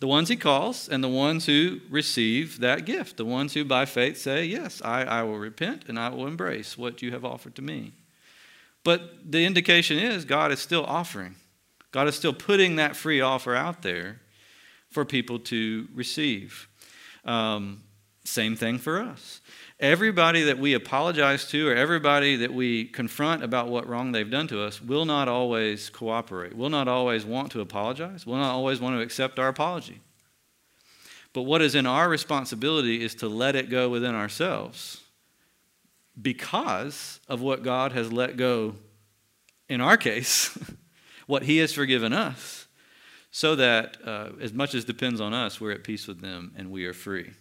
The 0.00 0.08
ones 0.08 0.28
he 0.28 0.36
calls, 0.36 0.88
and 0.88 1.02
the 1.02 1.08
ones 1.08 1.46
who 1.46 1.80
receive 1.88 2.60
that 2.60 2.84
gift. 2.84 3.16
The 3.16 3.24
ones 3.24 3.54
who 3.54 3.64
by 3.64 3.86
faith 3.86 4.18
say, 4.18 4.44
Yes, 4.44 4.82
I, 4.84 5.02
I 5.02 5.22
will 5.22 5.38
repent 5.38 5.84
and 5.88 5.98
I 5.98 6.10
will 6.10 6.26
embrace 6.26 6.76
what 6.76 7.00
you 7.00 7.10
have 7.12 7.24
offered 7.24 7.54
to 7.56 7.62
me. 7.62 7.92
But 8.82 9.32
the 9.32 9.46
indication 9.46 9.98
is 9.98 10.24
God 10.24 10.52
is 10.52 10.60
still 10.60 10.84
offering. 10.84 11.36
God 11.90 12.06
is 12.06 12.16
still 12.16 12.34
putting 12.34 12.76
that 12.76 12.96
free 12.96 13.20
offer 13.20 13.54
out 13.54 13.82
there 13.82 14.20
for 14.90 15.04
people 15.04 15.38
to 15.38 15.88
receive. 15.94 16.68
Um, 17.24 17.82
same 18.24 18.56
thing 18.56 18.78
for 18.78 19.00
us. 19.00 19.40
Everybody 19.80 20.42
that 20.44 20.58
we 20.58 20.74
apologize 20.74 21.48
to 21.48 21.68
or 21.68 21.74
everybody 21.74 22.36
that 22.36 22.54
we 22.54 22.84
confront 22.84 23.42
about 23.42 23.68
what 23.68 23.88
wrong 23.88 24.12
they've 24.12 24.30
done 24.30 24.46
to 24.48 24.62
us 24.62 24.80
will 24.80 25.04
not 25.04 25.26
always 25.26 25.90
cooperate, 25.90 26.56
will 26.56 26.70
not 26.70 26.86
always 26.86 27.24
want 27.24 27.50
to 27.52 27.60
apologize, 27.60 28.24
will 28.24 28.36
not 28.36 28.52
always 28.52 28.80
want 28.80 28.96
to 28.96 29.02
accept 29.02 29.38
our 29.38 29.48
apology. 29.48 30.00
But 31.32 31.42
what 31.42 31.60
is 31.60 31.74
in 31.74 31.86
our 31.86 32.08
responsibility 32.08 33.02
is 33.02 33.16
to 33.16 33.28
let 33.28 33.56
it 33.56 33.68
go 33.68 33.88
within 33.88 34.14
ourselves 34.14 35.00
because 36.20 37.18
of 37.28 37.40
what 37.40 37.64
God 37.64 37.90
has 37.92 38.12
let 38.12 38.36
go 38.36 38.76
in 39.68 39.80
our 39.80 39.96
case, 39.96 40.56
what 41.26 41.42
He 41.42 41.58
has 41.58 41.72
forgiven 41.72 42.12
us, 42.12 42.68
so 43.32 43.56
that 43.56 43.96
uh, 44.04 44.28
as 44.40 44.52
much 44.52 44.74
as 44.74 44.84
depends 44.84 45.20
on 45.20 45.34
us, 45.34 45.60
we're 45.60 45.72
at 45.72 45.82
peace 45.82 46.06
with 46.06 46.20
them 46.20 46.52
and 46.56 46.70
we 46.70 46.86
are 46.86 46.92
free. 46.92 47.32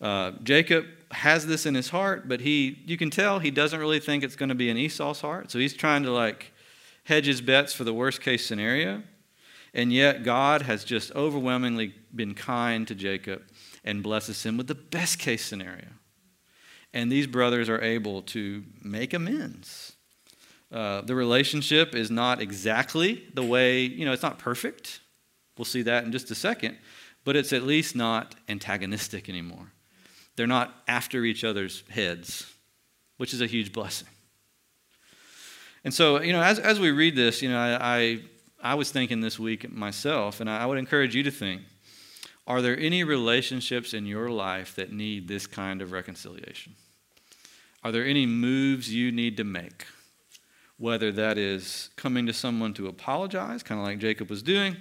Uh, 0.00 0.32
Jacob 0.42 0.86
has 1.10 1.46
this 1.46 1.66
in 1.66 1.74
his 1.74 1.88
heart, 1.88 2.28
but 2.28 2.40
he, 2.40 2.82
you 2.86 2.96
can 2.96 3.10
tell 3.10 3.38
he 3.38 3.50
doesn't 3.50 3.80
really 3.80 4.00
think 4.00 4.22
it's 4.22 4.36
going 4.36 4.48
to 4.48 4.54
be 4.54 4.68
in 4.68 4.76
Esau's 4.76 5.20
heart. 5.20 5.50
So 5.50 5.58
he's 5.58 5.74
trying 5.74 6.02
to 6.02 6.10
like 6.10 6.52
hedge 7.04 7.26
his 7.26 7.40
bets 7.40 7.72
for 7.72 7.84
the 7.84 7.94
worst 7.94 8.20
case 8.20 8.44
scenario. 8.44 9.02
And 9.72 9.92
yet 9.92 10.24
God 10.24 10.62
has 10.62 10.84
just 10.84 11.14
overwhelmingly 11.14 11.94
been 12.14 12.34
kind 12.34 12.88
to 12.88 12.94
Jacob 12.94 13.42
and 13.84 14.02
blesses 14.02 14.42
him 14.42 14.56
with 14.56 14.66
the 14.66 14.74
best 14.74 15.18
case 15.18 15.44
scenario. 15.44 15.88
And 16.92 17.12
these 17.12 17.26
brothers 17.26 17.68
are 17.68 17.80
able 17.80 18.22
to 18.22 18.64
make 18.82 19.12
amends. 19.12 19.96
Uh, 20.72 21.02
the 21.02 21.14
relationship 21.14 21.94
is 21.94 22.10
not 22.10 22.40
exactly 22.40 23.24
the 23.34 23.42
way, 23.42 23.82
you 23.82 24.04
know, 24.04 24.12
it's 24.12 24.22
not 24.22 24.38
perfect. 24.38 25.00
We'll 25.56 25.64
see 25.64 25.82
that 25.82 26.04
in 26.04 26.12
just 26.12 26.30
a 26.30 26.34
second, 26.34 26.76
but 27.24 27.36
it's 27.36 27.52
at 27.52 27.62
least 27.62 27.94
not 27.94 28.34
antagonistic 28.48 29.28
anymore. 29.28 29.72
They're 30.36 30.46
not 30.46 30.74
after 30.86 31.24
each 31.24 31.44
other's 31.44 31.82
heads, 31.88 32.52
which 33.16 33.32
is 33.34 33.40
a 33.40 33.46
huge 33.46 33.72
blessing. 33.72 34.08
And 35.82 35.94
so, 35.94 36.20
you 36.20 36.32
know, 36.32 36.42
as, 36.42 36.58
as 36.58 36.78
we 36.78 36.90
read 36.90 37.16
this, 37.16 37.42
you 37.42 37.48
know, 37.48 37.58
I, 37.58 37.98
I, 37.98 38.20
I 38.60 38.74
was 38.74 38.90
thinking 38.90 39.20
this 39.20 39.38
week 39.38 39.70
myself, 39.70 40.40
and 40.40 40.50
I, 40.50 40.62
I 40.62 40.66
would 40.66 40.78
encourage 40.78 41.14
you 41.14 41.22
to 41.22 41.30
think 41.30 41.62
are 42.46 42.62
there 42.62 42.78
any 42.78 43.02
relationships 43.02 43.92
in 43.92 44.06
your 44.06 44.30
life 44.30 44.76
that 44.76 44.92
need 44.92 45.26
this 45.26 45.48
kind 45.48 45.82
of 45.82 45.90
reconciliation? 45.90 46.76
Are 47.82 47.90
there 47.90 48.04
any 48.04 48.24
moves 48.24 48.92
you 48.92 49.10
need 49.10 49.36
to 49.38 49.44
make? 49.44 49.86
Whether 50.78 51.10
that 51.12 51.38
is 51.38 51.90
coming 51.96 52.26
to 52.26 52.32
someone 52.32 52.74
to 52.74 52.86
apologize, 52.86 53.62
kind 53.62 53.80
of 53.80 53.86
like 53.86 53.98
Jacob 53.98 54.30
was 54.30 54.42
doing, 54.42 54.76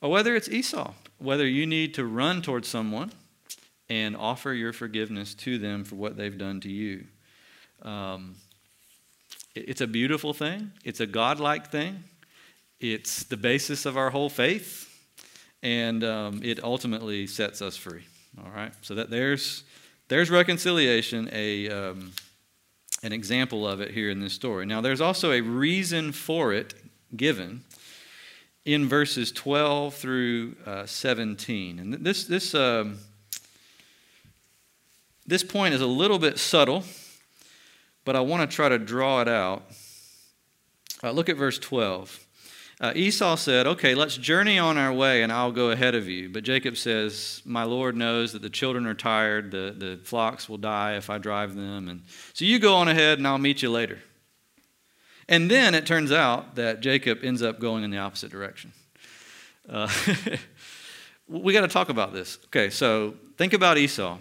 or 0.00 0.10
whether 0.10 0.34
it's 0.34 0.48
Esau, 0.48 0.94
whether 1.18 1.46
you 1.46 1.66
need 1.66 1.92
to 1.94 2.06
run 2.06 2.40
towards 2.40 2.68
someone 2.68 3.12
and 3.90 4.16
offer 4.16 4.54
your 4.54 4.72
forgiveness 4.72 5.34
to 5.34 5.58
them 5.58 5.84
for 5.84 5.96
what 5.96 6.16
they've 6.16 6.38
done 6.38 6.60
to 6.60 6.70
you. 6.70 7.04
Um, 7.82 8.36
it's 9.56 9.80
a 9.80 9.86
beautiful 9.86 10.32
thing, 10.32 10.70
it's 10.84 11.00
a 11.00 11.06
godlike 11.06 11.70
thing, 11.72 12.04
it's 12.78 13.24
the 13.24 13.36
basis 13.36 13.84
of 13.84 13.96
our 13.96 14.10
whole 14.10 14.30
faith, 14.30 14.86
and 15.62 16.04
um, 16.04 16.40
it 16.44 16.62
ultimately 16.62 17.26
sets 17.26 17.60
us 17.60 17.76
free. 17.76 18.04
All 18.38 18.50
right, 18.54 18.72
so 18.80 18.94
that 18.94 19.10
there's 19.10 19.64
there's 20.08 20.30
reconciliation, 20.30 21.28
a 21.32 21.68
um, 21.68 22.12
an 23.02 23.12
example 23.12 23.66
of 23.66 23.80
it 23.80 23.90
here 23.90 24.08
in 24.08 24.20
this 24.20 24.32
story. 24.32 24.66
Now, 24.66 24.80
there's 24.80 25.00
also 25.00 25.32
a 25.32 25.40
reason 25.40 26.12
for 26.12 26.52
it 26.52 26.74
given 27.16 27.64
in 28.64 28.88
verses 28.88 29.32
12 29.32 29.94
through 29.94 30.54
uh, 30.64 30.86
17, 30.86 31.80
and 31.80 31.94
this 31.94 32.24
this 32.24 32.54
um, 32.54 32.98
this 35.30 35.44
point 35.44 35.74
is 35.74 35.80
a 35.80 35.86
little 35.86 36.18
bit 36.18 36.38
subtle, 36.40 36.82
but 38.04 38.16
I 38.16 38.20
want 38.20 38.50
to 38.50 38.52
try 38.54 38.68
to 38.68 38.78
draw 38.78 39.22
it 39.22 39.28
out. 39.28 39.62
Uh, 41.04 41.12
look 41.12 41.28
at 41.28 41.36
verse 41.36 41.56
12. 41.56 42.26
Uh, 42.80 42.92
Esau 42.96 43.36
said, 43.36 43.64
Okay, 43.64 43.94
let's 43.94 44.16
journey 44.16 44.58
on 44.58 44.76
our 44.76 44.92
way, 44.92 45.22
and 45.22 45.30
I'll 45.30 45.52
go 45.52 45.70
ahead 45.70 45.94
of 45.94 46.08
you. 46.08 46.30
But 46.30 46.42
Jacob 46.42 46.76
says, 46.76 47.42
My 47.44 47.62
Lord 47.62 47.96
knows 47.96 48.32
that 48.32 48.42
the 48.42 48.50
children 48.50 48.86
are 48.86 48.94
tired, 48.94 49.52
the, 49.52 49.72
the 49.76 50.00
flocks 50.02 50.48
will 50.48 50.58
die 50.58 50.96
if 50.96 51.08
I 51.08 51.18
drive 51.18 51.54
them. 51.54 51.88
And 51.88 52.02
so 52.32 52.44
you 52.44 52.58
go 52.58 52.74
on 52.74 52.88
ahead, 52.88 53.18
and 53.18 53.28
I'll 53.28 53.38
meet 53.38 53.62
you 53.62 53.70
later. 53.70 54.00
And 55.28 55.48
then 55.48 55.76
it 55.76 55.86
turns 55.86 56.10
out 56.10 56.56
that 56.56 56.80
Jacob 56.80 57.20
ends 57.22 57.40
up 57.40 57.60
going 57.60 57.84
in 57.84 57.90
the 57.92 57.98
opposite 57.98 58.32
direction. 58.32 58.72
Uh, 59.68 59.88
we 61.28 61.52
got 61.52 61.60
to 61.60 61.68
talk 61.68 61.88
about 61.88 62.12
this. 62.12 62.38
Okay, 62.46 62.68
so 62.68 63.14
think 63.36 63.52
about 63.52 63.78
Esau. 63.78 64.18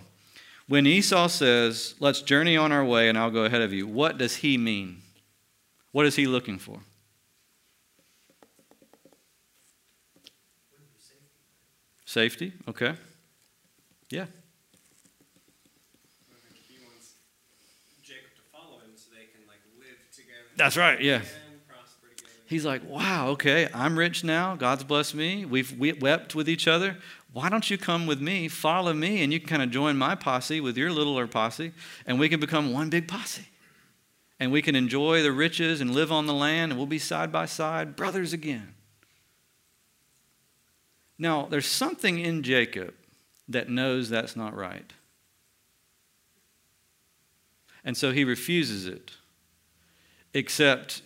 When 0.69 0.85
Esau 0.85 1.27
says, 1.27 1.95
Let's 1.99 2.21
journey 2.21 2.55
on 2.55 2.71
our 2.71 2.85
way 2.85 3.09
and 3.09 3.17
I'll 3.17 3.31
go 3.31 3.43
ahead 3.43 3.61
of 3.61 3.73
you, 3.73 3.87
what 3.87 4.19
does 4.19 4.37
he 4.37 4.55
mean? 4.55 5.01
What 5.91 6.05
is 6.05 6.15
he 6.15 6.27
looking 6.27 6.59
for? 6.59 6.79
Safety, 12.05 12.53
okay. 12.67 12.93
Yeah. 14.11 14.25
He 16.67 16.77
wants 16.85 17.15
Jacob 18.03 18.29
to 18.35 18.41
follow 18.51 18.77
him 18.77 18.91
so 18.95 19.09
they 19.11 19.25
can 19.25 19.47
like 19.47 19.61
live 19.79 19.97
together. 20.15 20.45
That's 20.55 20.77
right, 20.77 21.01
yeah. 21.01 21.21
He's 22.45 22.65
like, 22.65 22.87
wow, 22.87 23.29
okay, 23.29 23.69
I'm 23.75 23.97
rich 23.97 24.23
now. 24.23 24.55
God's 24.55 24.83
blessed 24.83 25.13
me. 25.13 25.45
We've 25.45 26.01
wept 26.01 26.33
with 26.33 26.49
each 26.49 26.67
other. 26.67 26.97
Why 27.31 27.49
don't 27.49 27.69
you 27.69 27.77
come 27.77 28.07
with 28.07 28.19
me, 28.19 28.47
follow 28.47 28.93
me, 28.93 29.21
and 29.21 29.31
you 29.31 29.39
can 29.39 29.49
kind 29.49 29.61
of 29.61 29.69
join 29.69 29.97
my 29.97 30.15
posse 30.15 30.59
with 30.59 30.77
your 30.77 30.91
littler 30.91 31.27
posse, 31.27 31.73
and 32.05 32.19
we 32.19 32.27
can 32.27 32.39
become 32.39 32.73
one 32.73 32.89
big 32.89 33.07
posse. 33.07 33.47
And 34.39 34.51
we 34.51 34.61
can 34.61 34.75
enjoy 34.75 35.21
the 35.21 35.31
riches 35.31 35.79
and 35.81 35.93
live 35.93 36.11
on 36.11 36.25
the 36.25 36.33
land, 36.33 36.71
and 36.71 36.79
we'll 36.79 36.87
be 36.87 36.97
side 36.97 37.31
by 37.31 37.45
side, 37.45 37.95
brothers 37.95 38.33
again. 38.33 38.73
Now, 41.19 41.47
there's 41.49 41.67
something 41.67 42.17
in 42.17 42.41
Jacob 42.41 42.93
that 43.47 43.69
knows 43.69 44.09
that's 44.09 44.35
not 44.35 44.55
right. 44.55 44.91
And 47.83 47.95
so 47.95 48.11
he 48.11 48.23
refuses 48.23 48.87
it, 48.87 49.11
except 50.33 51.01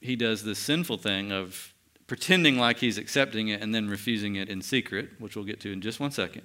he 0.00 0.14
does 0.14 0.44
this 0.44 0.58
sinful 0.58 0.98
thing 0.98 1.32
of 1.32 1.73
pretending 2.06 2.58
like 2.58 2.78
he's 2.78 2.98
accepting 2.98 3.48
it 3.48 3.62
and 3.62 3.74
then 3.74 3.88
refusing 3.88 4.36
it 4.36 4.48
in 4.48 4.60
secret, 4.60 5.10
which 5.18 5.36
we'll 5.36 5.44
get 5.44 5.60
to 5.60 5.72
in 5.72 5.80
just 5.80 6.00
one 6.00 6.10
second. 6.10 6.42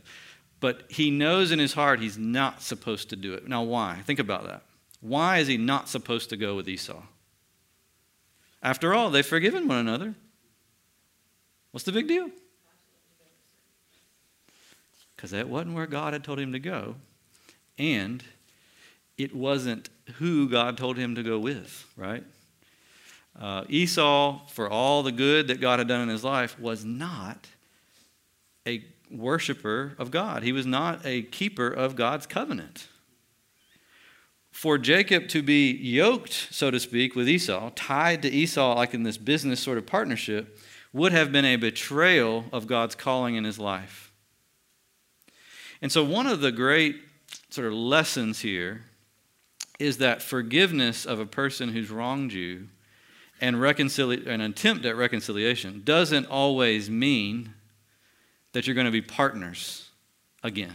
But 0.59 0.83
he 0.89 1.09
knows 1.09 1.51
in 1.51 1.59
his 1.59 1.73
heart 1.73 1.99
he's 1.99 2.17
not 2.17 2.61
supposed 2.61 3.09
to 3.09 3.15
do 3.15 3.33
it. 3.33 3.47
Now, 3.47 3.63
why? 3.63 4.01
Think 4.05 4.19
about 4.19 4.45
that. 4.45 4.63
Why 5.01 5.37
is 5.37 5.47
he 5.47 5.57
not 5.57 5.87
supposed 5.87 6.29
to 6.29 6.37
go 6.37 6.55
with 6.55 6.67
Esau? 6.67 7.01
After 8.61 8.93
all, 8.93 9.09
they've 9.09 9.25
forgiven 9.25 9.67
one 9.67 9.77
another. 9.77 10.15
What's 11.71 11.85
the 11.85 11.91
big 11.91 12.07
deal? 12.07 12.29
Because 15.15 15.31
that 15.31 15.47
wasn't 15.47 15.75
where 15.75 15.87
God 15.87 16.13
had 16.13 16.23
told 16.23 16.39
him 16.39 16.51
to 16.53 16.59
go. 16.59 16.95
And 17.77 18.23
it 19.17 19.35
wasn't 19.35 19.89
who 20.15 20.49
God 20.49 20.77
told 20.77 20.97
him 20.97 21.15
to 21.15 21.23
go 21.23 21.39
with, 21.39 21.85
right? 21.95 22.23
Uh, 23.39 23.63
Esau, 23.69 24.45
for 24.47 24.69
all 24.69 25.01
the 25.01 25.13
good 25.13 25.47
that 25.47 25.61
God 25.61 25.79
had 25.79 25.87
done 25.87 26.01
in 26.01 26.09
his 26.09 26.25
life, 26.25 26.59
was 26.59 26.83
not 26.83 27.47
a 28.67 28.83
worshiper 29.09 29.95
of 29.97 30.11
God. 30.11 30.43
He 30.43 30.51
was 30.51 30.65
not 30.65 31.05
a 31.05 31.21
keeper 31.21 31.67
of 31.69 31.95
God's 31.95 32.27
covenant. 32.27 32.87
For 34.51 34.77
Jacob 34.77 35.29
to 35.29 35.41
be 35.41 35.71
yoked, 35.71 36.33
so 36.51 36.69
to 36.69 36.81
speak, 36.81 37.15
with 37.15 37.29
Esau, 37.29 37.71
tied 37.75 38.21
to 38.23 38.29
Esau 38.29 38.75
like 38.75 38.93
in 38.93 39.03
this 39.03 39.17
business 39.17 39.61
sort 39.61 39.77
of 39.77 39.85
partnership, 39.85 40.59
would 40.91 41.13
have 41.13 41.31
been 41.31 41.45
a 41.45 41.55
betrayal 41.55 42.45
of 42.51 42.67
God's 42.67 42.95
calling 42.95 43.35
in 43.35 43.45
his 43.45 43.57
life. 43.57 44.11
And 45.81 45.91
so, 45.91 46.03
one 46.03 46.27
of 46.27 46.41
the 46.41 46.51
great 46.51 46.97
sort 47.49 47.67
of 47.67 47.73
lessons 47.73 48.41
here 48.41 48.83
is 49.79 49.99
that 49.99 50.21
forgiveness 50.21 51.05
of 51.05 51.21
a 51.21 51.25
person 51.25 51.69
who's 51.69 51.89
wronged 51.89 52.33
you 52.33 52.67
and 53.41 53.61
an 53.61 54.41
attempt 54.41 54.85
at 54.85 54.95
reconciliation 54.95 55.81
doesn't 55.83 56.25
always 56.25 56.89
mean 56.89 57.53
that 58.53 58.67
you're 58.67 58.75
going 58.75 58.85
to 58.85 58.91
be 58.91 59.01
partners 59.01 59.89
again. 60.43 60.73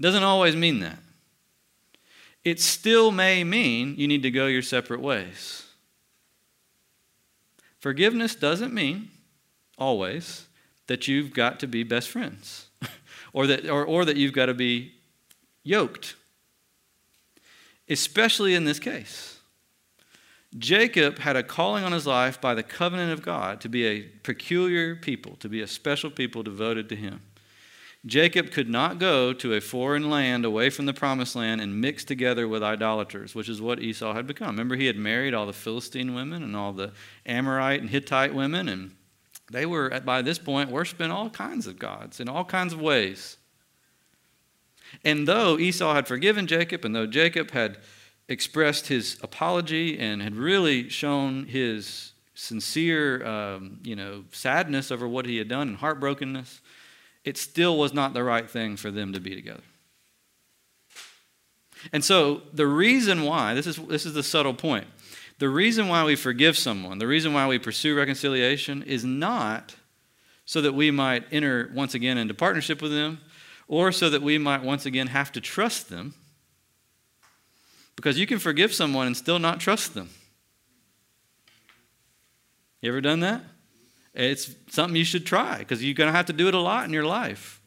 Doesn't 0.00 0.22
always 0.22 0.56
mean 0.56 0.80
that. 0.80 0.98
It 2.44 2.60
still 2.60 3.12
may 3.12 3.44
mean 3.44 3.94
you 3.96 4.08
need 4.08 4.22
to 4.22 4.30
go 4.30 4.46
your 4.46 4.62
separate 4.62 5.00
ways. 5.00 5.64
Forgiveness 7.78 8.34
doesn't 8.34 8.72
mean 8.72 9.10
always 9.78 10.46
that 10.86 11.08
you've 11.08 11.32
got 11.32 11.60
to 11.60 11.66
be 11.66 11.82
best 11.82 12.08
friends 12.08 12.66
or, 13.32 13.46
that, 13.46 13.68
or, 13.68 13.84
or 13.84 14.04
that 14.04 14.16
you've 14.16 14.32
got 14.32 14.46
to 14.46 14.54
be 14.54 14.92
yoked, 15.62 16.16
especially 17.88 18.54
in 18.54 18.64
this 18.64 18.78
case. 18.78 19.31
Jacob 20.58 21.18
had 21.18 21.36
a 21.36 21.42
calling 21.42 21.82
on 21.82 21.92
his 21.92 22.06
life 22.06 22.40
by 22.40 22.54
the 22.54 22.62
covenant 22.62 23.12
of 23.12 23.22
God 23.22 23.60
to 23.62 23.68
be 23.68 23.86
a 23.86 24.02
peculiar 24.02 24.94
people, 24.94 25.36
to 25.36 25.48
be 25.48 25.62
a 25.62 25.66
special 25.66 26.10
people 26.10 26.42
devoted 26.42 26.88
to 26.90 26.96
him. 26.96 27.22
Jacob 28.04 28.50
could 28.50 28.68
not 28.68 28.98
go 28.98 29.32
to 29.32 29.54
a 29.54 29.60
foreign 29.60 30.10
land 30.10 30.44
away 30.44 30.68
from 30.70 30.86
the 30.86 30.92
promised 30.92 31.36
land 31.36 31.60
and 31.60 31.80
mix 31.80 32.04
together 32.04 32.48
with 32.48 32.62
idolaters, 32.62 33.34
which 33.34 33.48
is 33.48 33.62
what 33.62 33.80
Esau 33.80 34.12
had 34.12 34.26
become. 34.26 34.48
Remember, 34.48 34.74
he 34.74 34.86
had 34.86 34.96
married 34.96 35.34
all 35.34 35.46
the 35.46 35.52
Philistine 35.52 36.12
women 36.12 36.42
and 36.42 36.56
all 36.56 36.72
the 36.72 36.92
Amorite 37.24 37.80
and 37.80 37.88
Hittite 37.88 38.34
women, 38.34 38.68
and 38.68 38.96
they 39.50 39.66
were, 39.66 40.00
by 40.04 40.20
this 40.20 40.38
point, 40.38 40.70
worshiping 40.70 41.12
all 41.12 41.30
kinds 41.30 41.68
of 41.68 41.78
gods 41.78 42.18
in 42.18 42.28
all 42.28 42.44
kinds 42.44 42.72
of 42.72 42.80
ways. 42.80 43.36
And 45.04 45.28
though 45.28 45.58
Esau 45.58 45.94
had 45.94 46.08
forgiven 46.08 46.46
Jacob, 46.48 46.84
and 46.84 46.94
though 46.94 47.06
Jacob 47.06 47.52
had 47.52 47.78
expressed 48.28 48.88
his 48.88 49.18
apology 49.22 49.98
and 49.98 50.22
had 50.22 50.36
really 50.36 50.88
shown 50.88 51.44
his 51.46 52.12
sincere, 52.34 53.24
um, 53.26 53.78
you 53.82 53.94
know, 53.94 54.24
sadness 54.32 54.90
over 54.90 55.06
what 55.06 55.26
he 55.26 55.36
had 55.36 55.48
done 55.48 55.68
and 55.68 55.78
heartbrokenness, 55.78 56.60
it 57.24 57.36
still 57.36 57.78
was 57.78 57.92
not 57.92 58.14
the 58.14 58.24
right 58.24 58.48
thing 58.48 58.76
for 58.76 58.90
them 58.90 59.12
to 59.12 59.20
be 59.20 59.34
together. 59.34 59.62
And 61.92 62.04
so 62.04 62.42
the 62.52 62.66
reason 62.66 63.24
why, 63.24 63.54
this 63.54 63.66
is, 63.66 63.76
this 63.76 64.06
is 64.06 64.14
the 64.14 64.22
subtle 64.22 64.54
point, 64.54 64.86
the 65.38 65.48
reason 65.48 65.88
why 65.88 66.04
we 66.04 66.14
forgive 66.14 66.56
someone, 66.56 66.98
the 66.98 67.06
reason 67.06 67.32
why 67.32 67.46
we 67.48 67.58
pursue 67.58 67.96
reconciliation 67.96 68.82
is 68.82 69.04
not 69.04 69.74
so 70.44 70.60
that 70.60 70.74
we 70.74 70.90
might 70.90 71.24
enter 71.32 71.70
once 71.74 71.94
again 71.94 72.18
into 72.18 72.34
partnership 72.34 72.80
with 72.80 72.92
them 72.92 73.18
or 73.66 73.90
so 73.90 74.10
that 74.10 74.22
we 74.22 74.38
might 74.38 74.62
once 74.62 74.86
again 74.86 75.08
have 75.08 75.32
to 75.32 75.40
trust 75.40 75.88
them 75.88 76.14
because 77.96 78.18
you 78.18 78.26
can 78.26 78.38
forgive 78.38 78.72
someone 78.72 79.06
and 79.06 79.16
still 79.16 79.38
not 79.38 79.60
trust 79.60 79.94
them. 79.94 80.10
You 82.80 82.90
ever 82.90 83.00
done 83.00 83.20
that? 83.20 83.42
It's 84.14 84.54
something 84.68 84.96
you 84.96 85.04
should 85.04 85.24
try 85.24 85.58
because 85.58 85.82
you're 85.82 85.94
going 85.94 86.08
to 86.08 86.16
have 86.16 86.26
to 86.26 86.32
do 86.32 86.48
it 86.48 86.54
a 86.54 86.60
lot 86.60 86.84
in 86.84 86.92
your 86.92 87.04
life. 87.04 87.60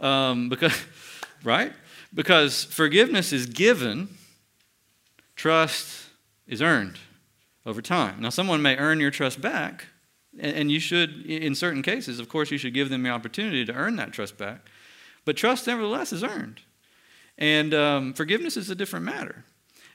Um, 0.00 0.48
because, 0.48 0.78
right? 1.44 1.72
Because 2.12 2.64
forgiveness 2.64 3.32
is 3.32 3.46
given, 3.46 4.08
trust 5.36 6.06
is 6.46 6.60
earned 6.60 6.98
over 7.64 7.80
time. 7.80 8.20
Now, 8.20 8.30
someone 8.30 8.60
may 8.60 8.76
earn 8.76 9.00
your 9.00 9.10
trust 9.10 9.40
back, 9.40 9.86
and 10.38 10.70
you 10.70 10.80
should, 10.80 11.24
in 11.26 11.54
certain 11.54 11.82
cases, 11.82 12.18
of 12.18 12.28
course, 12.28 12.50
you 12.50 12.58
should 12.58 12.74
give 12.74 12.88
them 12.88 13.02
the 13.02 13.10
opportunity 13.10 13.64
to 13.64 13.72
earn 13.72 13.96
that 13.96 14.12
trust 14.12 14.36
back. 14.36 14.68
But 15.24 15.36
trust, 15.36 15.66
nevertheless, 15.66 16.12
is 16.12 16.24
earned. 16.24 16.60
And 17.40 17.72
um, 17.72 18.12
forgiveness 18.12 18.56
is 18.56 18.68
a 18.70 18.74
different 18.74 19.06
matter. 19.06 19.44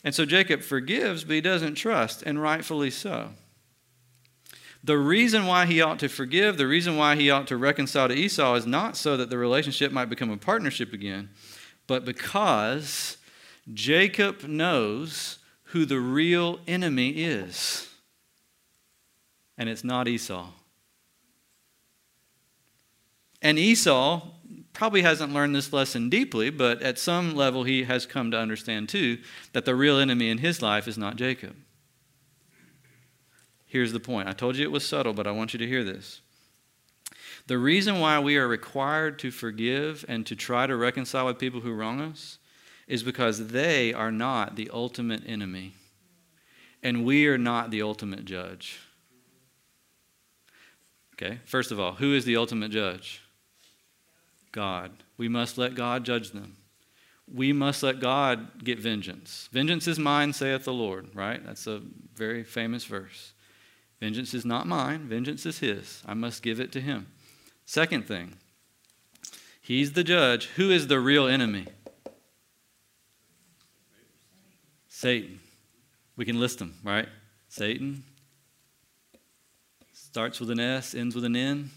And 0.04 0.14
so 0.14 0.26
Jacob 0.26 0.62
forgives, 0.62 1.24
but 1.24 1.34
he 1.34 1.42
doesn't 1.42 1.76
trust, 1.76 2.24
and 2.24 2.42
rightfully 2.42 2.92
so. 2.92 3.30
The 4.84 4.98
reason 4.98 5.48
why 5.48 5.66
he 5.66 5.82
ought 5.82 5.98
to 6.00 6.10
forgive, 6.10 6.58
the 6.58 6.68
reason 6.68 6.96
why 6.96 7.16
he 7.16 7.32
ought 7.32 7.48
to 7.48 7.58
reconcile 7.58 8.08
to 8.08 8.14
Esau 8.14 8.54
is 8.56 8.68
not 8.68 8.98
so 8.98 9.18
that 9.18 9.32
the 9.32 9.38
relationship 9.38 9.92
might 9.92 10.10
become 10.10 10.30
a 10.30 10.38
partnership 10.38 10.94
again, 10.94 11.30
but 11.88 12.06
because 12.06 13.18
Jacob 13.74 14.44
knows 14.44 15.40
who 15.70 15.86
the 15.86 16.00
real 16.00 16.60
enemy 16.68 17.10
is. 17.10 17.90
And 19.58 19.70
it's 19.70 19.84
not 19.84 20.08
Esau. 20.08 20.50
And 23.42 23.58
Esau 23.58 24.22
probably 24.76 25.02
hasn't 25.02 25.34
learned 25.34 25.56
this 25.56 25.74
lesson 25.74 26.10
deeply, 26.10 26.50
but 26.50 26.82
at 26.82 27.00
some 27.00 27.36
level 27.36 27.64
he 27.64 27.84
has 27.84 28.06
come 28.06 28.30
to 28.32 28.38
understand 28.38 28.90
too 28.90 29.18
that 29.54 29.66
the 29.66 29.76
real 29.76 29.98
enemy 29.98 30.30
in 30.30 30.38
his 30.38 30.62
life 30.62 30.88
is 30.88 30.98
not 30.98 31.16
Jacob. 31.16 31.56
Here's 33.66 33.94
the 33.94 34.00
point. 34.00 34.30
I 34.30 34.34
told 34.34 34.56
you 34.56 34.64
it 34.64 34.72
was 34.72 34.88
subtle, 34.88 35.14
but 35.14 35.28
I 35.28 35.32
want 35.32 35.54
you 35.54 35.60
to 35.60 35.68
hear 35.68 35.84
this. 35.84 36.22
The 37.48 37.58
reason 37.58 38.00
why 38.00 38.20
we 38.20 38.38
are 38.38 38.48
required 38.48 39.20
to 39.20 39.32
forgive 39.32 40.06
and 40.08 40.26
to 40.26 40.36
try 40.36 40.66
to 40.68 40.76
reconcile 40.76 41.26
with 41.26 41.40
people 41.40 41.62
who 41.62 41.74
wrong 41.74 42.02
us 42.02 42.38
is 42.88 43.04
because 43.04 43.48
they 43.48 43.94
are 43.94 44.12
not 44.12 44.56
the 44.56 44.70
ultimate 44.74 45.24
enemy, 45.28 45.74
and 46.82 47.04
we 47.06 47.28
are 47.28 47.38
not 47.38 47.72
the 47.72 47.82
ultimate 47.82 48.26
judge. 48.26 48.80
Okay, 51.14 51.40
first 51.46 51.72
of 51.72 51.80
all, 51.80 51.94
who 51.94 52.14
is 52.14 52.26
the 52.26 52.38
ultimate 52.38 52.72
judge? 52.72 53.22
God. 54.56 55.04
We 55.18 55.28
must 55.28 55.58
let 55.58 55.76
God 55.76 56.06
judge 56.06 56.32
them. 56.32 56.56
We 57.32 57.52
must 57.52 57.84
let 57.84 58.00
God 58.00 58.64
get 58.64 58.80
vengeance. 58.80 59.50
Vengeance 59.52 59.86
is 59.88 60.00
mine, 60.00 60.32
saith 60.32 60.64
the 60.64 60.74
Lord, 60.74 61.10
right? 61.14 61.46
That's 61.46 61.68
a 61.68 61.82
very 62.16 62.44
famous 62.44 62.86
verse. 62.86 63.34
Vengeance 64.00 64.34
is 64.34 64.46
not 64.46 64.66
mine, 64.66 65.08
vengeance 65.10 65.46
is 65.46 65.60
His. 65.60 66.02
I 66.06 66.14
must 66.14 66.42
give 66.42 66.60
it 66.60 66.72
to 66.72 66.82
Him. 66.82 67.08
Second 67.66 68.08
thing, 68.08 68.36
He's 69.62 69.94
the 69.94 70.04
judge. 70.04 70.46
Who 70.56 70.72
is 70.72 70.88
the 70.88 71.00
real 71.00 71.28
enemy? 71.28 71.68
Satan. 74.88 75.40
We 76.16 76.24
can 76.24 76.40
list 76.40 76.60
them, 76.60 76.76
right? 76.84 77.10
Satan 77.50 78.04
starts 79.92 80.40
with 80.40 80.50
an 80.50 80.62
S, 80.62 80.96
ends 80.96 81.14
with 81.14 81.26
an 81.26 81.36
N. 81.36 81.72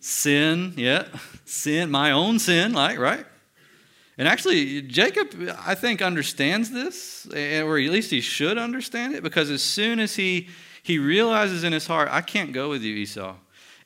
Sin, 0.00 0.74
yeah. 0.76 1.06
Sin, 1.44 1.90
my 1.90 2.12
own 2.12 2.38
sin, 2.38 2.72
like, 2.72 2.98
right? 2.98 3.26
And 4.18 4.26
actually, 4.26 4.82
Jacob, 4.82 5.34
I 5.64 5.74
think, 5.76 6.02
understands 6.02 6.70
this, 6.70 7.28
eh, 7.32 7.62
or 7.62 7.78
at 7.78 7.90
least 7.90 8.10
he 8.10 8.20
should 8.20 8.58
understand 8.58 9.14
it, 9.14 9.22
because 9.22 9.48
as 9.50 9.62
soon 9.62 10.00
as 10.00 10.16
he, 10.16 10.48
he 10.82 10.98
realizes 10.98 11.62
in 11.62 11.72
his 11.72 11.86
heart, 11.86 12.08
I 12.10 12.20
can't 12.20 12.52
go 12.52 12.68
with 12.68 12.82
you, 12.82 12.96
Esau. 12.96 13.36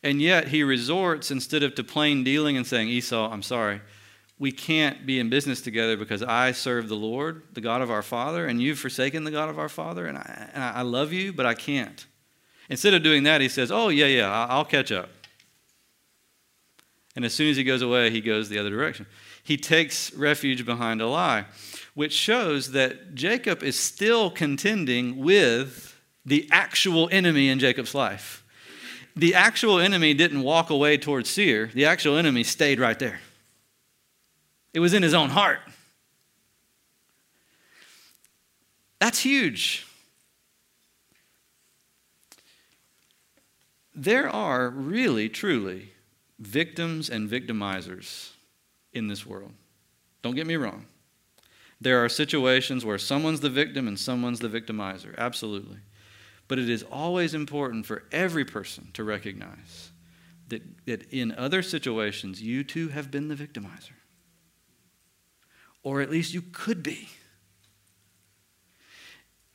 And 0.03 0.21
yet 0.21 0.49
he 0.49 0.63
resorts, 0.63 1.31
instead 1.31 1.63
of 1.63 1.75
to 1.77 1.85
plain 1.85 2.25
dealing 2.25 2.57
and 2.57 2.67
saying, 2.67 2.89
Esau, 2.89 3.31
I'm 3.31 3.43
sorry, 3.43 3.83
we 4.39 4.51
can't 4.51 5.07
be 5.07 5.21
in 5.21 5.29
business 5.31 5.61
together 5.61 5.97
because 5.97 6.23
I 6.23 6.53
serve 6.53 6.89
the 6.89 6.97
Lord, 6.97 7.43
the 7.53 7.61
God 7.61 7.83
of 7.83 7.91
our 7.91 8.03
Father, 8.03 8.47
and 8.47 8.61
you've 8.61 8.79
forsaken 8.79 9.25
the 9.25 9.31
God 9.31 9.49
of 9.49 9.59
our 9.59 9.69
Father, 9.69 10.07
and 10.07 10.19
I, 10.19 10.51
and 10.55 10.65
I 10.65 10.83
love 10.83 11.13
you, 11.13 11.33
but 11.33 11.47
I 11.47 11.55
can't. 11.55 12.05
Instead 12.69 12.95
of 12.95 13.03
doing 13.03 13.23
that, 13.25 13.41
he 13.41 13.49
says, 13.49 13.71
Oh, 13.71 13.89
yeah, 13.89 14.07
yeah, 14.07 14.47
I'll 14.49 14.65
catch 14.65 14.91
up. 14.91 15.11
And 17.15 17.25
as 17.25 17.35
soon 17.35 17.51
as 17.51 17.57
he 17.57 17.65
goes 17.65 17.83
away, 17.83 18.11
he 18.11 18.21
goes 18.21 18.49
the 18.49 18.59
other 18.59 18.71
direction 18.71 19.07
he 19.43 19.57
takes 19.57 20.13
refuge 20.15 20.65
behind 20.65 21.01
a 21.01 21.09
lie, 21.09 21.47
which 21.95 22.13
shows 22.13 22.73
that 22.73 23.15
Jacob 23.15 23.63
is 23.63 23.79
still 23.79 24.31
contending 24.31 25.19
with 25.19 26.01
the 26.25 26.49
actual 26.53 27.09
enemy 27.11 27.49
in 27.49 27.59
Jacob's 27.59 27.95
life. 27.95 28.45
The 29.17 29.35
actual 29.35 29.81
enemy 29.81 30.15
didn't 30.15 30.43
walk 30.43 30.71
away 30.71 30.97
towards 30.97 31.29
Seir, 31.29 31.71
the 31.75 31.85
actual 31.85 32.17
enemy 32.17 32.45
stayed 32.45 32.79
right 32.79 32.99
there. 32.99 33.21
It 34.73 34.81
was 34.81 34.95
in 34.95 35.03
his 35.03 35.13
own 35.13 35.31
heart. 35.31 35.59
That's 39.01 39.19
huge. 39.19 39.87
There 43.95 44.31
are 44.31 44.71
really, 44.71 45.29
truly 45.29 45.92
victims 46.43 47.09
and 47.09 47.31
victimizers 47.31 48.31
in 48.93 49.09
this 49.09 49.25
world. 49.25 49.53
Don't 50.23 50.35
get 50.35 50.47
me 50.47 50.57
wrong. 50.57 50.87
There 51.81 52.05
are 52.05 52.09
situations 52.09 52.85
where 52.85 52.99
someone's 52.99 53.41
the 53.41 53.51
victim 53.51 53.89
and 53.89 53.99
someone's 53.99 54.41
the 54.41 54.49
victimizer, 54.49 55.17
absolutely. 55.19 55.79
But 56.49 56.59
it 56.59 56.69
is 56.69 56.83
always 56.85 57.35
important 57.35 57.87
for 57.87 58.05
every 58.13 58.45
person 58.45 58.91
to 58.95 59.05
recognize 59.05 59.91
that, 60.49 60.63
that 60.87 61.13
in 61.13 61.33
other 61.33 61.63
situations, 61.63 62.43
you 62.43 62.63
too 62.63 62.89
have 62.89 63.11
been 63.11 63.29
the 63.29 63.35
victimizer. 63.35 63.93
Or 65.83 66.01
at 66.01 66.11
least 66.11 66.35
you 66.35 66.43
could 66.43 66.83
be. 66.83 67.09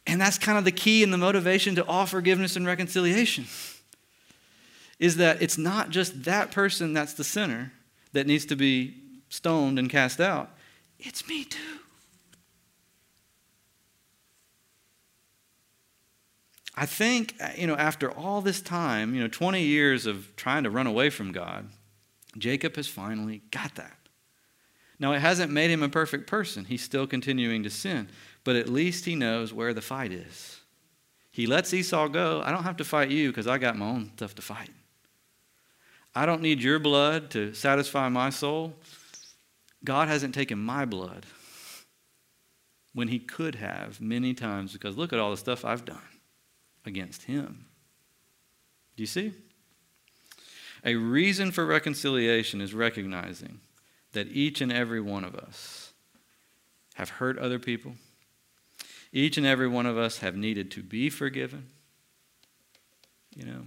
And 0.06 0.20
that's 0.20 0.38
kind 0.38 0.58
of 0.58 0.66
the 0.66 0.72
key 0.72 1.04
and 1.04 1.14
the 1.14 1.18
motivation 1.18 1.76
to 1.76 1.86
all 1.86 2.06
forgiveness 2.06 2.56
and 2.56 2.66
reconciliation. 2.66 3.46
Is 5.00 5.18
that 5.18 5.42
it's 5.42 5.58
not 5.58 5.90
just 5.90 6.24
that 6.24 6.52
person 6.52 6.94
that's 6.94 7.14
the 7.14 7.24
sinner 7.24 7.72
that 8.14 8.26
needs 8.26 8.46
to 8.48 8.56
be 8.56 8.96
stoned 9.30 9.78
and 9.78 9.90
cast 9.90 10.20
out, 10.20 10.52
it's 11.00 11.28
me 11.28 11.44
too. 11.44 11.60
I 16.76 16.86
think, 16.86 17.34
you 17.58 17.66
know, 17.66 17.76
after 17.76 18.12
all 18.12 18.42
this 18.42 18.62
time, 18.62 19.16
you 19.16 19.22
know, 19.22 19.28
20 19.28 19.64
years 19.64 20.06
of 20.06 20.36
trying 20.36 20.64
to 20.64 20.70
run 20.70 20.86
away 20.86 21.10
from 21.10 21.32
God, 21.32 21.68
Jacob 22.38 22.76
has 22.76 22.88
finally 22.88 23.42
got 23.50 23.74
that. 23.76 23.98
Now, 25.00 25.14
it 25.14 25.20
hasn't 25.20 25.52
made 25.52 25.72
him 25.72 25.82
a 25.82 25.90
perfect 25.90 26.28
person. 26.28 26.66
He's 26.66 26.84
still 26.84 27.08
continuing 27.08 27.64
to 27.64 27.72
sin, 27.72 28.10
but 28.44 28.56
at 28.56 28.70
least 28.70 29.06
he 29.06 29.16
knows 29.16 29.54
where 29.54 29.74
the 29.74 29.82
fight 29.82 30.12
is. 30.12 30.60
He 31.32 31.48
lets 31.48 31.74
Esau 31.74 32.08
go. 32.10 32.42
I 32.44 32.52
don't 32.52 32.64
have 32.64 32.78
to 32.78 32.84
fight 32.84 33.10
you 33.10 33.30
because 33.30 33.48
I 33.48 33.58
got 33.58 33.76
my 33.76 33.86
own 33.86 34.12
stuff 34.16 34.36
to 34.36 34.42
fight. 34.42 34.70
I 36.18 36.26
don't 36.26 36.42
need 36.42 36.64
your 36.64 36.80
blood 36.80 37.30
to 37.32 37.54
satisfy 37.54 38.10
my 38.10 38.32
soul. 38.32 38.74
God 39.86 40.08
hasn't 40.08 40.34
taken 40.34 40.58
my 40.58 40.84
blood 40.84 41.28
when 42.96 43.10
He 43.10 43.20
could 43.20 43.54
have 43.54 44.02
many 44.02 44.34
times 44.34 44.74
because 44.74 44.98
look 44.98 45.14
at 45.14 45.20
all 45.20 45.30
the 45.30 45.38
stuff 45.38 45.64
I've 45.64 45.86
done 45.86 46.02
against 46.88 47.26
Him. 47.26 47.66
Do 48.96 49.04
you 49.04 49.08
see? 49.08 49.32
A 50.84 50.96
reason 50.96 51.52
for 51.52 51.68
reconciliation 51.68 52.62
is 52.62 52.74
recognizing 52.74 53.60
that 54.14 54.28
each 54.30 54.60
and 54.60 54.72
every 54.72 55.00
one 55.00 55.24
of 55.24 55.36
us 55.36 55.94
have 56.96 57.12
hurt 57.12 57.38
other 57.38 57.60
people. 57.60 57.94
Each 59.14 59.38
and 59.38 59.46
every 59.46 59.68
one 59.68 59.86
of 59.86 60.00
us 60.00 60.18
have 60.18 60.36
needed 60.36 60.72
to 60.72 60.82
be 60.82 61.12
forgiven. 61.12 61.68
You 63.36 63.46
know, 63.46 63.62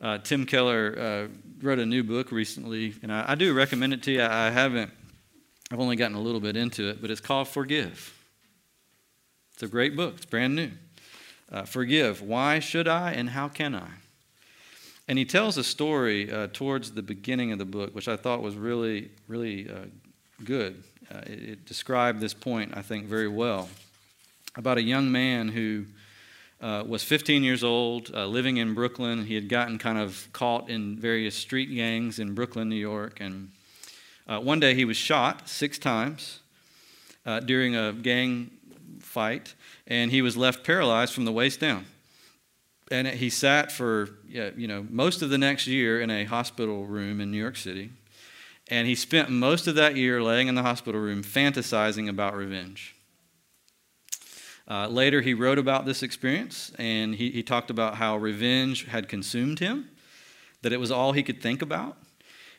uh, 0.00 0.18
Tim 0.18 0.46
Keller 0.46 0.94
uh, 0.98 1.28
wrote 1.62 1.78
a 1.78 1.86
new 1.86 2.04
book 2.04 2.30
recently, 2.30 2.94
and 3.02 3.12
I, 3.12 3.24
I, 3.28 3.34
do 3.34 3.54
recommend 3.54 3.94
it 3.94 4.02
to 4.04 4.12
you. 4.12 4.22
I 4.22 4.50
haven't, 4.50 4.90
I've 5.70 5.80
only 5.80 5.96
gotten 5.96 6.16
a 6.16 6.20
little 6.20 6.40
bit 6.40 6.56
into 6.56 6.88
it, 6.90 7.00
but 7.00 7.10
it's 7.10 7.20
called 7.20 7.48
Forgive. 7.48 8.12
It's 9.54 9.62
a 9.62 9.68
great 9.68 9.96
book, 9.96 10.14
it's 10.16 10.26
brand 10.26 10.54
new. 10.54 10.70
Uh, 11.50 11.62
Forgive. 11.62 12.20
Why 12.20 12.58
should 12.58 12.88
I 12.88 13.12
and 13.12 13.30
how 13.30 13.48
can 13.48 13.74
I? 13.74 13.88
And 15.08 15.18
he 15.18 15.24
tells 15.24 15.56
a 15.56 15.64
story 15.64 16.30
uh, 16.30 16.48
towards 16.52 16.92
the 16.92 17.02
beginning 17.02 17.52
of 17.52 17.58
the 17.58 17.64
book, 17.64 17.94
which 17.94 18.08
I 18.08 18.16
thought 18.16 18.42
was 18.42 18.56
really, 18.56 19.10
really 19.28 19.70
uh, 19.70 19.86
good. 20.44 20.82
Uh, 21.10 21.18
it, 21.26 21.42
it 21.42 21.64
described 21.64 22.20
this 22.20 22.34
point, 22.34 22.76
I 22.76 22.82
think, 22.82 23.06
very 23.06 23.28
well 23.28 23.68
about 24.56 24.78
a 24.78 24.82
young 24.82 25.10
man 25.10 25.48
who 25.48 25.86
uh, 26.60 26.84
was 26.86 27.02
15 27.02 27.42
years 27.42 27.62
old, 27.62 28.10
uh, 28.14 28.26
living 28.26 28.56
in 28.56 28.74
Brooklyn. 28.74 29.26
He 29.26 29.34
had 29.34 29.48
gotten 29.48 29.78
kind 29.78 29.98
of 29.98 30.28
caught 30.32 30.70
in 30.70 30.96
various 30.96 31.34
street 31.34 31.66
gangs 31.74 32.18
in 32.18 32.34
Brooklyn, 32.34 32.68
New 32.68 32.76
York. 32.76 33.18
And 33.20 33.50
uh, 34.26 34.40
one 34.40 34.58
day 34.60 34.74
he 34.74 34.84
was 34.84 34.96
shot 34.96 35.48
six 35.48 35.78
times 35.78 36.40
uh, 37.24 37.40
during 37.40 37.76
a 37.76 37.92
gang 37.92 38.50
fight, 39.00 39.54
and 39.86 40.10
he 40.10 40.22
was 40.22 40.36
left 40.36 40.64
paralyzed 40.64 41.12
from 41.12 41.24
the 41.24 41.32
waist 41.32 41.60
down. 41.60 41.86
And 42.90 43.06
he 43.06 43.30
sat 43.30 43.72
for 43.72 44.10
you 44.28 44.68
know 44.68 44.86
most 44.88 45.22
of 45.22 45.30
the 45.30 45.38
next 45.38 45.66
year 45.66 46.00
in 46.00 46.10
a 46.10 46.24
hospital 46.24 46.86
room 46.86 47.20
in 47.20 47.32
New 47.32 47.38
York 47.38 47.56
City, 47.56 47.90
and 48.68 48.86
he 48.86 48.94
spent 48.94 49.28
most 49.28 49.66
of 49.66 49.74
that 49.74 49.96
year 49.96 50.22
laying 50.22 50.48
in 50.48 50.54
the 50.54 50.62
hospital 50.62 51.00
room 51.00 51.22
fantasizing 51.22 52.08
about 52.08 52.36
revenge. 52.36 52.95
Uh, 54.68 54.88
later, 54.88 55.20
he 55.20 55.32
wrote 55.32 55.58
about 55.58 55.86
this 55.86 56.02
experience 56.02 56.72
and 56.78 57.14
he, 57.14 57.30
he 57.30 57.42
talked 57.42 57.70
about 57.70 57.96
how 57.96 58.16
revenge 58.16 58.86
had 58.86 59.08
consumed 59.08 59.60
him, 59.60 59.88
that 60.62 60.72
it 60.72 60.80
was 60.80 60.90
all 60.90 61.12
he 61.12 61.22
could 61.22 61.40
think 61.40 61.62
about. 61.62 61.96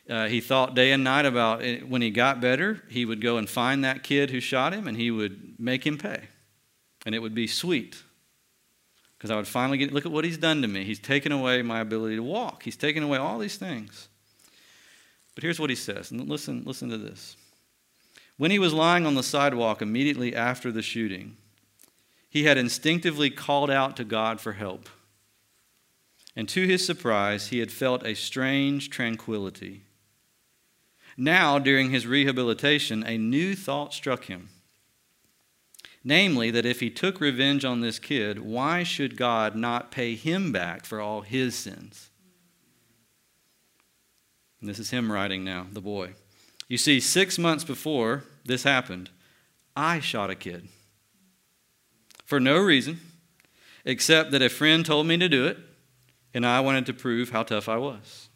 Uh, 0.08 0.26
he 0.26 0.40
thought 0.40 0.74
day 0.74 0.92
and 0.92 1.04
night 1.04 1.26
about 1.26 1.62
it. 1.62 1.86
when 1.86 2.00
he 2.00 2.10
got 2.10 2.40
better, 2.40 2.82
he 2.88 3.04
would 3.04 3.20
go 3.20 3.36
and 3.36 3.48
find 3.48 3.84
that 3.84 4.02
kid 4.02 4.30
who 4.30 4.40
shot 4.40 4.72
him 4.72 4.88
and 4.88 4.96
he 4.96 5.10
would 5.10 5.56
make 5.58 5.86
him 5.86 5.98
pay. 5.98 6.22
And 7.04 7.14
it 7.14 7.18
would 7.18 7.34
be 7.34 7.46
sweet. 7.46 8.02
Because 9.18 9.30
I 9.30 9.36
would 9.36 9.48
finally 9.48 9.76
get, 9.76 9.92
look 9.92 10.06
at 10.06 10.12
what 10.12 10.24
he's 10.24 10.38
done 10.38 10.62
to 10.62 10.68
me. 10.68 10.84
He's 10.84 11.00
taken 11.00 11.32
away 11.32 11.60
my 11.60 11.80
ability 11.80 12.16
to 12.16 12.22
walk, 12.22 12.62
he's 12.62 12.76
taken 12.76 13.02
away 13.02 13.18
all 13.18 13.38
these 13.38 13.56
things. 13.56 14.08
But 15.34 15.42
here's 15.42 15.60
what 15.60 15.70
he 15.70 15.76
says. 15.76 16.10
And 16.10 16.28
listen, 16.28 16.62
listen 16.64 16.88
to 16.88 16.98
this. 16.98 17.36
When 18.38 18.50
he 18.50 18.58
was 18.58 18.72
lying 18.72 19.06
on 19.06 19.14
the 19.14 19.22
sidewalk 19.22 19.82
immediately 19.82 20.34
after 20.34 20.72
the 20.72 20.82
shooting, 20.82 21.36
he 22.28 22.44
had 22.44 22.58
instinctively 22.58 23.30
called 23.30 23.70
out 23.70 23.96
to 23.96 24.04
God 24.04 24.40
for 24.40 24.52
help. 24.52 24.88
And 26.36 26.48
to 26.50 26.66
his 26.66 26.84
surprise, 26.84 27.48
he 27.48 27.58
had 27.58 27.72
felt 27.72 28.06
a 28.06 28.14
strange 28.14 28.90
tranquility. 28.90 29.82
Now, 31.16 31.58
during 31.58 31.90
his 31.90 32.06
rehabilitation, 32.06 33.02
a 33.02 33.18
new 33.18 33.56
thought 33.56 33.92
struck 33.92 34.26
him. 34.26 34.50
Namely, 36.04 36.50
that 36.52 36.64
if 36.64 36.78
he 36.78 36.90
took 36.90 37.20
revenge 37.20 37.64
on 37.64 37.80
this 37.80 37.98
kid, 37.98 38.38
why 38.38 38.84
should 38.84 39.16
God 39.16 39.56
not 39.56 39.90
pay 39.90 40.14
him 40.14 40.52
back 40.52 40.84
for 40.84 41.00
all 41.00 41.22
his 41.22 41.56
sins? 41.56 42.10
And 44.60 44.70
this 44.70 44.78
is 44.78 44.90
him 44.90 45.10
writing 45.10 45.44
now, 45.44 45.66
the 45.72 45.80
boy. 45.80 46.14
You 46.68 46.78
see, 46.78 47.00
six 47.00 47.38
months 47.38 47.64
before 47.64 48.24
this 48.44 48.62
happened, 48.62 49.10
I 49.74 49.98
shot 49.98 50.30
a 50.30 50.34
kid 50.34 50.68
for 52.28 52.38
no 52.38 52.58
reason 52.58 53.00
except 53.86 54.32
that 54.32 54.42
a 54.42 54.50
friend 54.50 54.84
told 54.84 55.06
me 55.06 55.16
to 55.16 55.30
do 55.30 55.46
it, 55.46 55.56
and 56.34 56.44
I 56.44 56.60
wanted 56.60 56.84
to 56.86 56.92
prove 56.92 57.30
how 57.30 57.42
tough 57.42 57.70
I 57.70 57.78
was. 57.78 58.28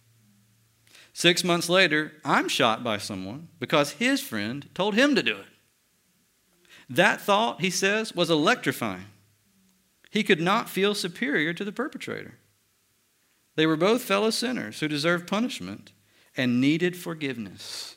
Six 1.13 1.45
months 1.45 1.69
later, 1.69 2.13
I'm 2.25 2.49
shot 2.49 2.83
by 2.83 2.97
someone 2.97 3.49
because 3.61 3.93
his 3.93 4.23
friend 4.23 4.67
told 4.75 4.95
him 4.95 5.15
to 5.15 5.23
do 5.23 5.37
it. 5.37 5.47
That 6.89 7.21
thought, 7.21 7.61
he 7.61 7.69
says, 7.69 8.15
was 8.15 8.31
electrifying. 8.31 9.05
He 10.11 10.23
could 10.23 10.41
not 10.41 10.71
feel 10.71 10.95
superior 10.95 11.53
to 11.53 11.65
the 11.65 11.71
perpetrator. 11.71 12.39
They 13.57 13.67
were 13.67 13.77
both 13.77 14.01
fellow 14.01 14.31
sinners 14.31 14.81
who 14.81 14.89
deserved 14.89 15.29
punishment 15.29 15.93
and 16.35 16.63
needed 16.63 16.97
forgiveness. 16.97 17.97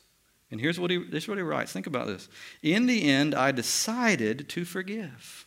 And 0.50 0.60
here's 0.60 0.78
what 0.78 0.90
he, 0.90 0.98
what 0.98 1.38
he 1.38 1.42
writes. 1.42 1.72
Think 1.72 1.86
about 1.86 2.06
this. 2.06 2.28
In 2.62 2.84
the 2.84 3.08
end, 3.08 3.34
I 3.34 3.50
decided 3.50 4.50
to 4.50 4.66
forgive. 4.66 5.45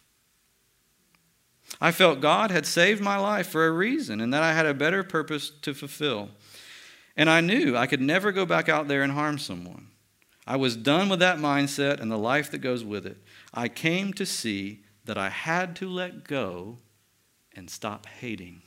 I 1.81 1.91
felt 1.91 2.19
God 2.19 2.51
had 2.51 2.65
saved 2.65 3.01
my 3.01 3.17
life 3.17 3.47
for 3.47 3.65
a 3.65 3.71
reason 3.71 4.19
and 4.19 4.33
that 4.33 4.43
I 4.43 4.53
had 4.53 4.65
a 4.65 4.73
better 4.73 5.03
purpose 5.03 5.49
to 5.61 5.73
fulfill. 5.73 6.29
And 7.15 7.29
I 7.29 7.41
knew 7.41 7.75
I 7.75 7.87
could 7.87 8.01
never 8.01 8.31
go 8.31 8.45
back 8.45 8.69
out 8.69 8.87
there 8.87 9.03
and 9.03 9.13
harm 9.13 9.37
someone. 9.37 9.87
I 10.47 10.55
was 10.55 10.75
done 10.75 11.09
with 11.09 11.19
that 11.19 11.37
mindset 11.37 11.99
and 11.99 12.11
the 12.11 12.17
life 12.17 12.49
that 12.51 12.59
goes 12.59 12.83
with 12.83 13.05
it. 13.05 13.17
I 13.53 13.67
came 13.67 14.13
to 14.13 14.25
see 14.25 14.83
that 15.05 15.17
I 15.17 15.29
had 15.29 15.75
to 15.77 15.89
let 15.89 16.23
go 16.27 16.79
and 17.55 17.69
stop 17.69 18.05
hating. 18.05 18.61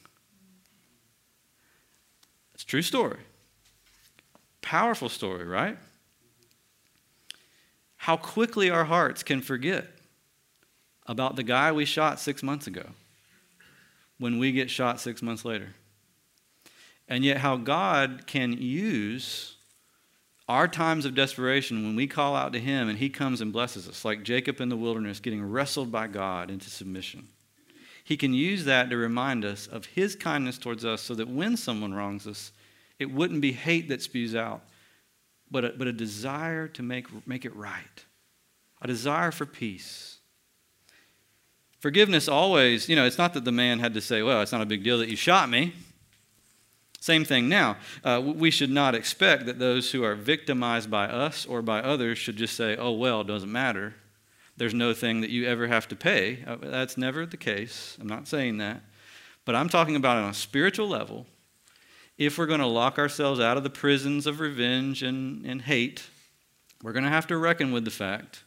It's 2.55 2.65
true 2.65 2.83
story. 2.83 3.21
Powerful 4.61 5.09
story, 5.09 5.45
right? 5.45 5.79
How 7.97 8.17
quickly 8.17 8.71
our 8.71 8.85
hearts 8.85 9.23
can 9.23 9.41
forget 9.41 9.87
about 11.07 11.37
the 11.37 11.43
guy 11.43 11.73
we 11.73 11.85
shot 11.85 12.21
six 12.21 12.43
months 12.43 12.67
ago 12.67 12.87
when 14.19 14.39
we 14.39 14.53
get 14.53 14.71
shot 14.71 15.01
six 15.01 15.23
months 15.23 15.45
later. 15.45 15.75
And 17.09 17.25
yet, 17.25 17.39
how 17.39 17.57
God 17.57 18.27
can 18.27 18.53
use 18.53 19.57
our 20.49 20.69
times 20.69 21.05
of 21.05 21.15
desperation 21.15 21.83
when 21.83 21.97
we 21.97 22.07
call 22.07 22.37
out 22.37 22.53
to 22.53 22.61
Him 22.61 22.89
and 22.89 22.99
He 22.99 23.09
comes 23.09 23.41
and 23.41 23.53
blesses 23.53 23.89
us, 23.89 24.05
like 24.05 24.23
Jacob 24.23 24.61
in 24.61 24.69
the 24.69 24.77
wilderness 24.77 25.21
getting 25.21 25.43
wrestled 25.43 25.91
by 25.91 26.07
God 26.07 26.51
into 26.51 26.71
submission. 26.71 27.29
He 28.05 28.17
can 28.17 28.35
use 28.35 28.65
that 28.65 28.91
to 28.91 28.97
remind 28.97 29.45
us 29.45 29.67
of 29.67 29.87
His 29.87 30.17
kindness 30.17 30.59
towards 30.59 30.85
us 30.85 31.03
so 31.03 31.15
that 31.15 31.29
when 31.29 31.57
someone 31.57 31.95
wrongs 31.95 32.27
us, 32.27 32.53
it 32.99 33.11
wouldn't 33.11 33.41
be 33.41 33.53
hate 33.53 33.89
that 33.89 34.03
spews 34.03 34.35
out, 34.35 34.63
but 35.51 35.65
a, 35.65 35.71
but 35.71 35.87
a 35.87 35.93
desire 35.93 36.69
to 36.69 36.83
make, 36.83 37.07
make 37.27 37.45
it 37.45 37.55
right, 37.57 38.05
a 38.81 38.87
desire 38.87 39.31
for 39.31 39.47
peace. 39.47 40.12
Forgiveness 41.83 42.29
always, 42.29 42.89
you 42.89 42.95
know, 42.95 43.05
it's 43.05 43.19
not 43.19 43.35
that 43.35 43.45
the 43.45 43.51
man 43.51 43.81
had 43.81 43.93
to 43.95 44.01
say, 44.01 44.23
well, 44.23 44.41
it's 44.41 44.53
not 44.53 44.61
a 44.61 44.67
big 44.67 44.85
deal 44.85 44.99
that 44.99 45.09
you 45.09 45.17
shot 45.17 45.51
me. 45.51 45.75
Same 47.01 47.25
thing 47.25 47.49
now. 47.49 47.77
Uh, 48.05 48.23
we 48.25 48.53
should 48.53 48.71
not 48.71 48.95
expect 48.95 49.47
that 49.47 49.59
those 49.59 49.91
who 49.91 50.05
are 50.05 50.15
victimized 50.15 50.89
by 50.89 51.07
us 51.07 51.45
or 51.45 51.61
by 51.61 51.81
others 51.81 52.19
should 52.19 52.37
just 52.37 52.57
say, 52.57 52.77
oh, 52.77 52.93
well, 52.93 53.23
it 53.23 53.27
doesn't 53.27 53.51
matter. 53.51 53.97
There's 54.57 54.75
no 54.75 54.95
thing 54.95 55.23
that 55.23 55.31
you 55.31 55.45
ever 55.49 55.67
have 55.67 55.89
to 55.89 55.97
pay. 55.97 56.45
Uh, 56.47 56.55
that's 56.61 56.97
never 56.97 57.27
the 57.27 57.37
case. 57.37 57.99
I'm 58.01 58.07
not 58.07 58.29
saying 58.29 58.59
that. 58.59 58.83
But 59.45 59.57
I'm 59.57 59.69
talking 59.69 59.97
about 59.97 60.19
on 60.19 60.31
a 60.31 60.35
spiritual 60.35 60.87
level. 60.87 61.27
If 62.17 62.39
we're 62.39 62.47
going 62.47 62.61
to 62.61 62.67
lock 62.67 62.97
ourselves 62.97 63.41
out 63.41 63.57
of 63.57 63.65
the 63.65 63.71
prisons 63.71 64.29
of 64.29 64.39
revenge 64.39 65.03
and, 65.03 65.45
and 65.45 65.63
hate, 65.63 66.05
we're 66.81 66.93
going 66.93 67.03
to 67.03 67.11
have 67.11 67.27
to 67.27 67.37
reckon 67.37 67.73
with 67.73 67.85
the 67.85 67.91
fact 67.91 68.45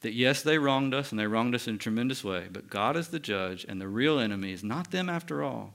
that 0.00 0.14
yes, 0.14 0.42
they 0.42 0.58
wronged 0.58 0.94
us 0.94 1.10
and 1.10 1.18
they 1.18 1.26
wronged 1.26 1.54
us 1.54 1.68
in 1.68 1.74
a 1.74 1.78
tremendous 1.78 2.24
way, 2.24 2.48
but 2.50 2.70
God 2.70 2.96
is 2.96 3.08
the 3.08 3.18
judge 3.18 3.64
and 3.68 3.80
the 3.80 3.88
real 3.88 4.18
enemy 4.18 4.52
is 4.52 4.64
not 4.64 4.90
them 4.90 5.08
after 5.08 5.42
all. 5.42 5.74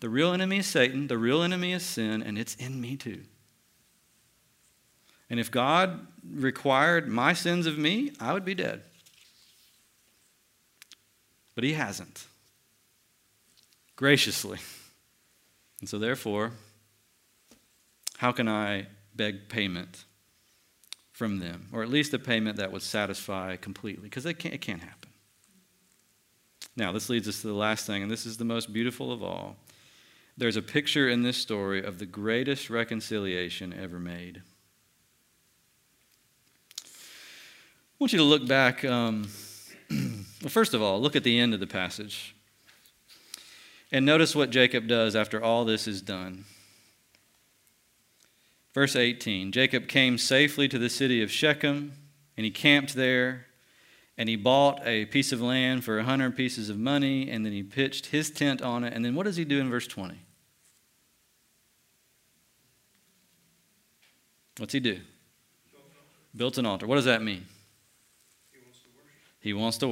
The 0.00 0.08
real 0.08 0.32
enemy 0.32 0.58
is 0.58 0.66
Satan, 0.66 1.06
the 1.06 1.18
real 1.18 1.42
enemy 1.42 1.72
is 1.72 1.84
sin, 1.84 2.22
and 2.22 2.38
it's 2.38 2.54
in 2.56 2.80
me 2.80 2.96
too. 2.96 3.22
And 5.30 5.40
if 5.40 5.50
God 5.50 6.06
required 6.28 7.08
my 7.08 7.32
sins 7.32 7.66
of 7.66 7.78
me, 7.78 8.12
I 8.20 8.32
would 8.32 8.44
be 8.44 8.54
dead. 8.54 8.82
But 11.54 11.64
He 11.64 11.72
hasn't. 11.72 12.26
Graciously. 13.96 14.58
And 15.80 15.88
so, 15.88 15.98
therefore, 15.98 16.52
how 18.18 18.32
can 18.32 18.48
I 18.48 18.88
beg 19.14 19.48
payment 19.48 20.04
from 21.12 21.38
them? 21.38 21.68
Or 21.72 21.82
at 21.82 21.88
least 21.88 22.14
a 22.14 22.18
payment 22.18 22.56
that 22.56 22.72
would 22.72 22.82
satisfy 22.82 23.56
completely? 23.56 24.04
Because 24.04 24.26
it 24.26 24.34
can't, 24.34 24.54
it 24.54 24.60
can't 24.60 24.82
happen. 24.82 25.10
Now, 26.74 26.92
this 26.92 27.10
leads 27.10 27.28
us 27.28 27.42
to 27.42 27.48
the 27.48 27.54
last 27.54 27.86
thing, 27.86 28.02
and 28.02 28.10
this 28.10 28.24
is 28.24 28.38
the 28.38 28.44
most 28.44 28.72
beautiful 28.72 29.12
of 29.12 29.22
all. 29.22 29.56
There's 30.36 30.56
a 30.56 30.62
picture 30.62 31.08
in 31.08 31.22
this 31.22 31.36
story 31.36 31.84
of 31.84 31.98
the 31.98 32.06
greatest 32.06 32.70
reconciliation 32.70 33.74
ever 33.74 34.00
made. 34.00 34.42
I 36.84 36.88
want 37.98 38.12
you 38.12 38.18
to 38.18 38.24
look 38.24 38.48
back. 38.48 38.84
Um, 38.84 39.28
well, 39.90 40.48
first 40.48 40.72
of 40.72 40.80
all, 40.80 41.00
look 41.00 41.14
at 41.14 41.24
the 41.24 41.38
end 41.38 41.52
of 41.52 41.60
the 41.60 41.66
passage. 41.66 42.34
And 43.92 44.06
notice 44.06 44.34
what 44.34 44.48
Jacob 44.48 44.88
does 44.88 45.14
after 45.14 45.42
all 45.42 45.66
this 45.66 45.86
is 45.86 46.00
done. 46.00 46.46
Verse 48.74 48.96
18 48.96 49.52
Jacob 49.52 49.88
came 49.88 50.18
safely 50.18 50.68
to 50.68 50.78
the 50.78 50.88
city 50.88 51.22
of 51.22 51.30
Shechem, 51.30 51.92
and 52.36 52.44
he 52.44 52.50
camped 52.50 52.94
there, 52.94 53.46
and 54.16 54.28
he 54.28 54.36
bought 54.36 54.80
a 54.84 55.06
piece 55.06 55.32
of 55.32 55.40
land 55.40 55.84
for 55.84 55.98
a 55.98 56.04
hundred 56.04 56.36
pieces 56.36 56.70
of 56.70 56.78
money, 56.78 57.30
and 57.30 57.44
then 57.44 57.52
he 57.52 57.62
pitched 57.62 58.06
his 58.06 58.30
tent 58.30 58.62
on 58.62 58.84
it. 58.84 58.92
And 58.92 59.04
then 59.04 59.14
what 59.14 59.24
does 59.24 59.36
he 59.36 59.44
do 59.44 59.60
in 59.60 59.70
verse 59.70 59.86
20? 59.86 60.18
What's 64.58 64.72
he 64.72 64.80
do? 64.80 65.00
Built 66.34 66.58
an 66.58 66.66
altar. 66.66 66.86
What 66.86 66.96
does 66.96 67.04
that 67.04 67.22
mean? 67.22 67.46
He 68.52 68.58
wants 68.64 68.80
to 68.80 68.88
worship. 68.98 69.42
He 69.42 69.52
wants 69.52 69.78
to 69.78 69.88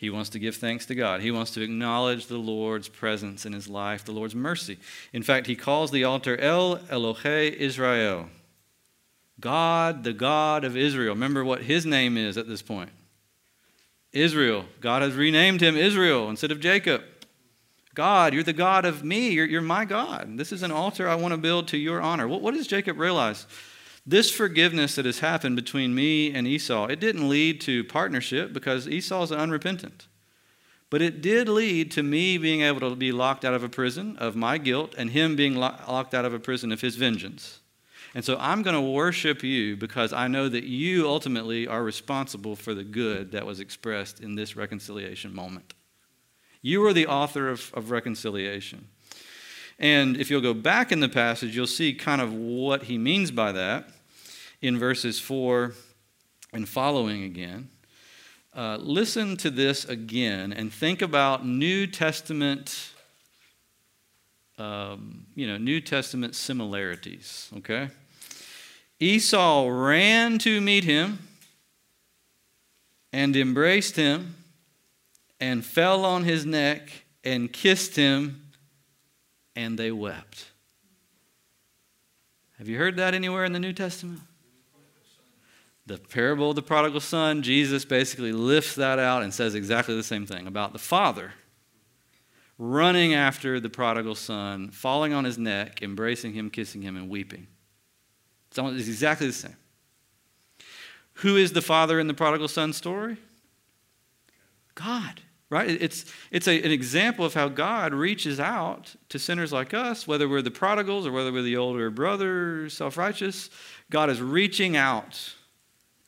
give 0.00 0.56
thanks 0.56 0.86
to 0.86 0.94
God. 0.94 1.20
He 1.20 1.30
wants 1.30 1.50
to 1.52 1.62
acknowledge 1.62 2.26
the 2.26 2.38
Lord's 2.38 2.88
presence 2.88 3.44
in 3.44 3.52
his 3.52 3.68
life, 3.68 4.04
the 4.04 4.12
Lord's 4.12 4.34
mercy. 4.34 4.78
In 5.12 5.22
fact, 5.22 5.46
he 5.46 5.54
calls 5.54 5.90
the 5.90 6.04
altar 6.04 6.36
El 6.38 6.78
Elohe 6.78 7.52
Israel. 7.52 8.28
God, 9.40 10.04
the 10.04 10.12
God 10.12 10.64
of 10.64 10.76
Israel. 10.76 11.14
Remember 11.14 11.44
what 11.44 11.62
his 11.62 11.84
name 11.84 12.16
is 12.16 12.36
at 12.36 12.48
this 12.48 12.62
point 12.62 12.90
Israel. 14.12 14.64
God 14.80 15.02
has 15.02 15.14
renamed 15.14 15.60
him 15.60 15.76
Israel 15.76 16.30
instead 16.30 16.50
of 16.50 16.60
Jacob. 16.60 17.02
God, 17.94 18.34
you're 18.34 18.42
the 18.42 18.52
God 18.52 18.84
of 18.84 19.04
me. 19.04 19.30
You're, 19.30 19.46
you're 19.46 19.60
my 19.60 19.84
God. 19.84 20.38
This 20.38 20.52
is 20.52 20.62
an 20.62 20.70
altar 20.70 21.08
I 21.08 21.16
want 21.16 21.32
to 21.32 21.38
build 21.38 21.68
to 21.68 21.76
your 21.76 22.00
honor. 22.00 22.28
What, 22.28 22.40
what 22.40 22.54
does 22.54 22.66
Jacob 22.66 22.98
realize? 22.98 23.46
This 24.10 24.28
forgiveness 24.28 24.96
that 24.96 25.04
has 25.04 25.20
happened 25.20 25.54
between 25.54 25.94
me 25.94 26.34
and 26.34 26.44
Esau, 26.44 26.86
it 26.86 26.98
didn't 26.98 27.28
lead 27.28 27.60
to 27.60 27.84
partnership 27.84 28.52
because 28.52 28.88
Esau 28.88 29.22
is 29.22 29.30
unrepentant. 29.30 30.08
But 30.90 31.00
it 31.00 31.22
did 31.22 31.48
lead 31.48 31.92
to 31.92 32.02
me 32.02 32.36
being 32.36 32.62
able 32.62 32.80
to 32.90 32.96
be 32.96 33.12
locked 33.12 33.44
out 33.44 33.54
of 33.54 33.62
a 33.62 33.68
prison 33.68 34.16
of 34.16 34.34
my 34.34 34.58
guilt 34.58 34.96
and 34.98 35.10
him 35.10 35.36
being 35.36 35.54
locked 35.54 36.12
out 36.12 36.24
of 36.24 36.34
a 36.34 36.40
prison 36.40 36.72
of 36.72 36.80
his 36.80 36.96
vengeance. 36.96 37.60
And 38.12 38.24
so 38.24 38.36
I'm 38.40 38.64
going 38.64 38.74
to 38.74 38.80
worship 38.80 39.44
you 39.44 39.76
because 39.76 40.12
I 40.12 40.26
know 40.26 40.48
that 40.48 40.64
you 40.64 41.06
ultimately 41.06 41.68
are 41.68 41.84
responsible 41.84 42.56
for 42.56 42.74
the 42.74 42.82
good 42.82 43.30
that 43.30 43.46
was 43.46 43.60
expressed 43.60 44.18
in 44.18 44.34
this 44.34 44.56
reconciliation 44.56 45.32
moment. 45.32 45.72
You 46.62 46.84
are 46.84 46.92
the 46.92 47.06
author 47.06 47.48
of, 47.48 47.72
of 47.74 47.92
reconciliation. 47.92 48.88
And 49.78 50.16
if 50.16 50.32
you'll 50.32 50.40
go 50.40 50.52
back 50.52 50.90
in 50.90 50.98
the 50.98 51.08
passage, 51.08 51.54
you'll 51.54 51.68
see 51.68 51.94
kind 51.94 52.20
of 52.20 52.34
what 52.34 52.82
he 52.82 52.98
means 52.98 53.30
by 53.30 53.52
that 53.52 53.88
in 54.62 54.78
verses 54.78 55.18
4 55.18 55.72
and 56.52 56.68
following 56.68 57.24
again. 57.24 57.68
Uh, 58.54 58.78
listen 58.80 59.36
to 59.36 59.50
this 59.50 59.84
again 59.84 60.52
and 60.52 60.72
think 60.72 61.02
about 61.02 61.46
New 61.46 61.86
Testament, 61.86 62.90
um, 64.58 65.26
you 65.34 65.46
know, 65.46 65.56
New 65.56 65.80
Testament 65.80 66.34
similarities, 66.34 67.48
okay? 67.58 67.88
Esau 68.98 69.68
ran 69.68 70.38
to 70.38 70.60
meet 70.60 70.84
him 70.84 71.20
and 73.12 73.36
embraced 73.36 73.96
him 73.96 74.34
and 75.38 75.64
fell 75.64 76.04
on 76.04 76.24
his 76.24 76.44
neck 76.44 76.90
and 77.24 77.52
kissed 77.52 77.96
him 77.96 78.50
and 79.56 79.78
they 79.78 79.90
wept. 79.90 80.46
Have 82.58 82.68
you 82.68 82.76
heard 82.76 82.96
that 82.96 83.14
anywhere 83.14 83.44
in 83.44 83.52
the 83.52 83.58
New 83.58 83.72
Testament? 83.72 84.20
The 85.90 85.98
parable 85.98 86.50
of 86.50 86.54
the 86.54 86.62
prodigal 86.62 87.00
son, 87.00 87.42
Jesus 87.42 87.84
basically 87.84 88.30
lifts 88.30 88.76
that 88.76 89.00
out 89.00 89.24
and 89.24 89.34
says 89.34 89.56
exactly 89.56 89.96
the 89.96 90.04
same 90.04 90.24
thing 90.24 90.46
about 90.46 90.72
the 90.72 90.78
father 90.78 91.32
running 92.58 93.12
after 93.12 93.58
the 93.58 93.70
prodigal 93.70 94.14
son, 94.14 94.70
falling 94.70 95.12
on 95.12 95.24
his 95.24 95.36
neck, 95.36 95.82
embracing 95.82 96.32
him, 96.32 96.48
kissing 96.48 96.80
him, 96.80 96.96
and 96.96 97.08
weeping. 97.08 97.48
It's 98.50 98.86
exactly 98.86 99.26
the 99.26 99.32
same. 99.32 99.56
Who 101.14 101.36
is 101.36 101.54
the 101.54 101.62
father 101.62 101.98
in 101.98 102.06
the 102.06 102.14
prodigal 102.14 102.46
son 102.46 102.72
story? 102.72 103.16
God 104.76 105.22
right? 105.52 105.68
It's, 105.68 106.04
it's 106.30 106.46
a, 106.46 106.62
an 106.62 106.70
example 106.70 107.24
of 107.24 107.34
how 107.34 107.48
God 107.48 107.92
reaches 107.92 108.38
out 108.38 108.94
to 109.08 109.18
sinners 109.18 109.52
like 109.52 109.74
us, 109.74 110.06
whether 110.06 110.28
we're 110.28 110.42
the 110.42 110.50
prodigals 110.52 111.08
or 111.08 111.10
whether 111.10 111.32
we're 111.32 111.42
the 111.42 111.56
older 111.56 111.90
brother, 111.90 112.68
self 112.68 112.96
righteous. 112.96 113.50
God 113.90 114.10
is 114.10 114.22
reaching 114.22 114.76
out 114.76 115.34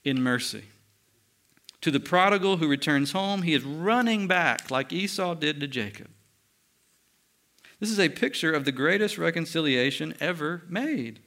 in 0.04 0.22
mercy. 0.22 0.64
To 1.82 1.90
the 1.90 2.00
prodigal 2.00 2.58
who 2.58 2.68
returns 2.68 3.12
home, 3.12 3.42
he 3.42 3.54
is 3.54 3.64
running 3.64 4.28
back 4.28 4.70
like 4.70 4.92
Esau 4.92 5.34
did 5.34 5.60
to 5.60 5.66
Jacob. 5.66 6.08
This 7.80 7.90
is 7.90 7.98
a 7.98 8.08
picture 8.08 8.52
of 8.52 8.64
the 8.64 8.70
greatest 8.70 9.18
reconciliation 9.18 10.14
ever 10.20 10.62
made. 10.68 11.18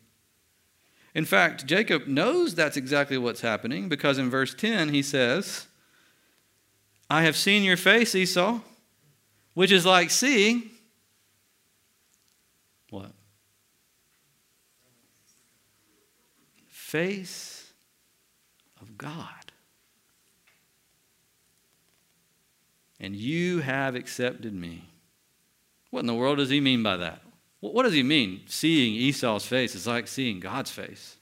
In 1.13 1.25
fact, 1.25 1.65
Jacob 1.65 2.07
knows 2.07 2.55
that's 2.55 2.77
exactly 2.77 3.17
what's 3.17 3.41
happening 3.41 3.89
because 3.89 4.17
in 4.17 4.29
verse 4.29 4.53
10 4.53 4.89
he 4.89 5.01
says, 5.01 5.67
I 7.09 7.23
have 7.23 7.35
seen 7.35 7.63
your 7.63 7.77
face, 7.77 8.15
Esau, 8.15 8.61
which 9.53 9.71
is 9.71 9.85
like 9.85 10.09
seeing 10.09 10.69
what? 12.89 13.11
Face 16.67 17.44
God. 19.05 19.51
And 22.99 23.15
you 23.15 23.59
have 23.59 23.93
accepted 23.93 24.51
me. 24.51 24.89
What 25.91 25.99
in 25.99 26.07
the 26.07 26.15
world 26.15 26.39
does 26.39 26.49
he 26.49 26.59
mean 26.59 26.81
by 26.81 26.97
that? 26.97 27.21
What 27.59 27.83
does 27.83 27.93
he 27.93 28.01
mean? 28.01 28.41
Seeing 28.47 28.95
Esau's 28.95 29.45
face 29.45 29.75
is 29.75 29.85
like 29.85 30.07
seeing 30.07 30.39
God's 30.39 30.71
face. 30.71 31.17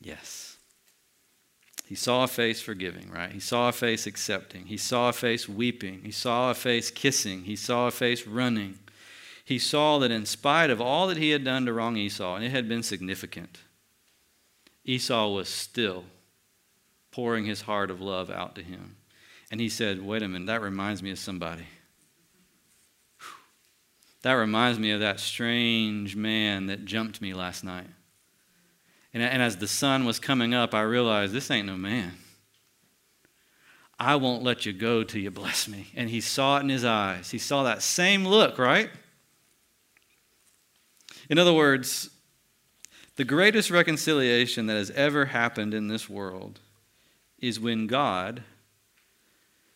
Yes. 0.00 0.49
He 1.90 1.96
saw 1.96 2.22
a 2.22 2.28
face 2.28 2.60
forgiving, 2.60 3.10
right? 3.10 3.32
He 3.32 3.40
saw 3.40 3.68
a 3.68 3.72
face 3.72 4.06
accepting. 4.06 4.66
He 4.66 4.76
saw 4.76 5.08
a 5.08 5.12
face 5.12 5.48
weeping. 5.48 6.02
He 6.04 6.12
saw 6.12 6.52
a 6.52 6.54
face 6.54 6.88
kissing. 6.88 7.42
He 7.42 7.56
saw 7.56 7.88
a 7.88 7.90
face 7.90 8.28
running. 8.28 8.78
He 9.44 9.58
saw 9.58 9.98
that 9.98 10.12
in 10.12 10.24
spite 10.24 10.70
of 10.70 10.80
all 10.80 11.08
that 11.08 11.16
he 11.16 11.30
had 11.30 11.42
done 11.42 11.66
to 11.66 11.72
wrong 11.72 11.96
Esau, 11.96 12.36
and 12.36 12.44
it 12.44 12.52
had 12.52 12.68
been 12.68 12.84
significant, 12.84 13.58
Esau 14.84 15.32
was 15.34 15.48
still 15.48 16.04
pouring 17.10 17.44
his 17.44 17.62
heart 17.62 17.90
of 17.90 18.00
love 18.00 18.30
out 18.30 18.54
to 18.54 18.62
him. 18.62 18.94
And 19.50 19.60
he 19.60 19.68
said, 19.68 20.00
Wait 20.00 20.22
a 20.22 20.28
minute, 20.28 20.46
that 20.46 20.62
reminds 20.62 21.02
me 21.02 21.10
of 21.10 21.18
somebody. 21.18 21.66
That 24.22 24.34
reminds 24.34 24.78
me 24.78 24.92
of 24.92 25.00
that 25.00 25.18
strange 25.18 26.14
man 26.14 26.66
that 26.66 26.84
jumped 26.84 27.20
me 27.20 27.34
last 27.34 27.64
night. 27.64 27.88
And, 29.12 29.22
and 29.22 29.42
as 29.42 29.56
the 29.56 29.68
sun 29.68 30.04
was 30.04 30.18
coming 30.18 30.54
up, 30.54 30.74
I 30.74 30.82
realized 30.82 31.32
this 31.32 31.50
ain't 31.50 31.66
no 31.66 31.76
man. 31.76 32.12
I 33.98 34.16
won't 34.16 34.42
let 34.42 34.64
you 34.64 34.72
go 34.72 35.04
till 35.04 35.20
you 35.20 35.30
bless 35.30 35.68
me. 35.68 35.88
And 35.94 36.08
he 36.08 36.20
saw 36.20 36.56
it 36.56 36.60
in 36.60 36.68
his 36.68 36.84
eyes. 36.84 37.30
He 37.30 37.38
saw 37.38 37.64
that 37.64 37.82
same 37.82 38.24
look, 38.24 38.58
right? 38.58 38.88
In 41.28 41.38
other 41.38 41.52
words, 41.52 42.10
the 43.16 43.24
greatest 43.24 43.70
reconciliation 43.70 44.66
that 44.66 44.76
has 44.76 44.90
ever 44.92 45.26
happened 45.26 45.74
in 45.74 45.88
this 45.88 46.08
world 46.08 46.60
is 47.38 47.60
when 47.60 47.86
God 47.86 48.42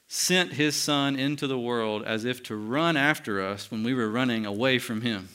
sent 0.07 0.55
his 0.55 0.77
son 0.77 1.17
into 1.17 1.47
the 1.47 1.59
world 1.59 2.03
as 2.05 2.25
if 2.25 2.43
to 2.45 2.57
run 2.57 2.97
after 2.97 3.43
us 3.43 3.71
when 3.71 3.83
we 3.83 3.93
were 3.93 4.09
running 4.09 4.47
away 4.47 4.79
from 4.79 5.01
him 5.01 5.29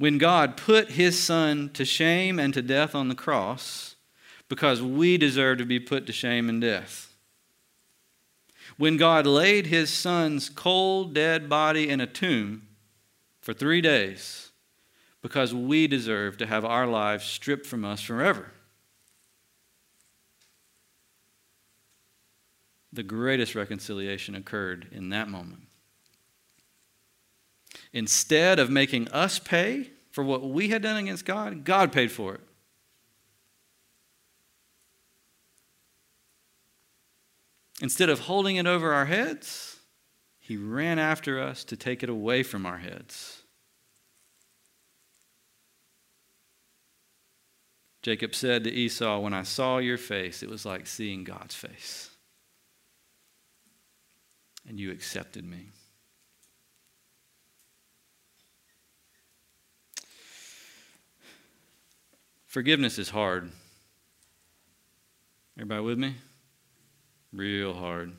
when 0.00 0.16
God 0.16 0.56
put 0.56 0.92
his 0.92 1.22
son 1.22 1.68
to 1.74 1.84
shame 1.84 2.38
and 2.38 2.54
to 2.54 2.62
death 2.62 2.94
on 2.94 3.08
the 3.08 3.14
cross 3.14 3.96
because 4.48 4.80
we 4.80 5.18
deserve 5.18 5.58
to 5.58 5.66
be 5.66 5.78
put 5.78 6.06
to 6.06 6.12
shame 6.12 6.48
and 6.48 6.58
death. 6.58 7.14
When 8.78 8.96
God 8.96 9.26
laid 9.26 9.66
his 9.66 9.90
son's 9.90 10.48
cold, 10.48 11.12
dead 11.12 11.50
body 11.50 11.90
in 11.90 12.00
a 12.00 12.06
tomb 12.06 12.66
for 13.42 13.52
three 13.52 13.82
days 13.82 14.52
because 15.20 15.52
we 15.52 15.86
deserve 15.86 16.38
to 16.38 16.46
have 16.46 16.64
our 16.64 16.86
lives 16.86 17.26
stripped 17.26 17.66
from 17.66 17.84
us 17.84 18.00
forever. 18.00 18.52
The 22.90 23.02
greatest 23.02 23.54
reconciliation 23.54 24.34
occurred 24.34 24.88
in 24.92 25.10
that 25.10 25.28
moment. 25.28 25.64
Instead 27.92 28.58
of 28.58 28.70
making 28.70 29.08
us 29.08 29.38
pay 29.38 29.90
for 30.10 30.22
what 30.22 30.48
we 30.48 30.68
had 30.68 30.82
done 30.82 30.96
against 30.96 31.24
God, 31.24 31.64
God 31.64 31.92
paid 31.92 32.12
for 32.12 32.34
it. 32.34 32.40
Instead 37.80 38.10
of 38.10 38.20
holding 38.20 38.56
it 38.56 38.66
over 38.66 38.92
our 38.92 39.06
heads, 39.06 39.78
he 40.38 40.56
ran 40.56 40.98
after 40.98 41.40
us 41.40 41.64
to 41.64 41.76
take 41.76 42.02
it 42.02 42.10
away 42.10 42.42
from 42.42 42.66
our 42.66 42.78
heads. 42.78 43.42
Jacob 48.02 48.34
said 48.34 48.64
to 48.64 48.72
Esau, 48.72 49.18
When 49.18 49.34
I 49.34 49.42
saw 49.42 49.78
your 49.78 49.98
face, 49.98 50.42
it 50.42 50.48
was 50.48 50.64
like 50.64 50.86
seeing 50.86 51.24
God's 51.24 51.54
face. 51.54 52.10
And 54.68 54.78
you 54.78 54.90
accepted 54.90 55.44
me. 55.44 55.68
Forgiveness 62.50 62.98
is 62.98 63.10
hard. 63.10 63.52
Everybody 65.56 65.82
with 65.82 65.98
me? 65.98 66.16
Real 67.32 67.72
hard. 67.72 68.10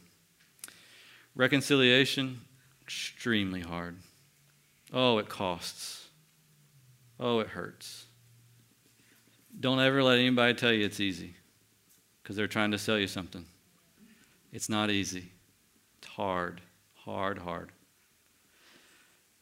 Reconciliation, 1.35 2.39
extremely 2.81 3.59
hard. 3.59 3.97
Oh, 4.93 5.17
it 5.17 5.27
costs. 5.27 6.07
Oh, 7.19 7.41
it 7.41 7.47
hurts. 7.47 8.05
Don't 9.59 9.81
ever 9.81 10.01
let 10.01 10.17
anybody 10.17 10.53
tell 10.53 10.71
you 10.71 10.85
it's 10.85 11.01
easy 11.01 11.33
because 12.23 12.37
they're 12.37 12.47
trying 12.47 12.71
to 12.71 12.77
sell 12.77 12.97
you 12.97 13.07
something. 13.07 13.43
It's 14.53 14.69
not 14.69 14.89
easy. 14.89 15.25
It's 15.97 16.07
hard, 16.07 16.61
hard, 16.93 17.39
hard. 17.39 17.73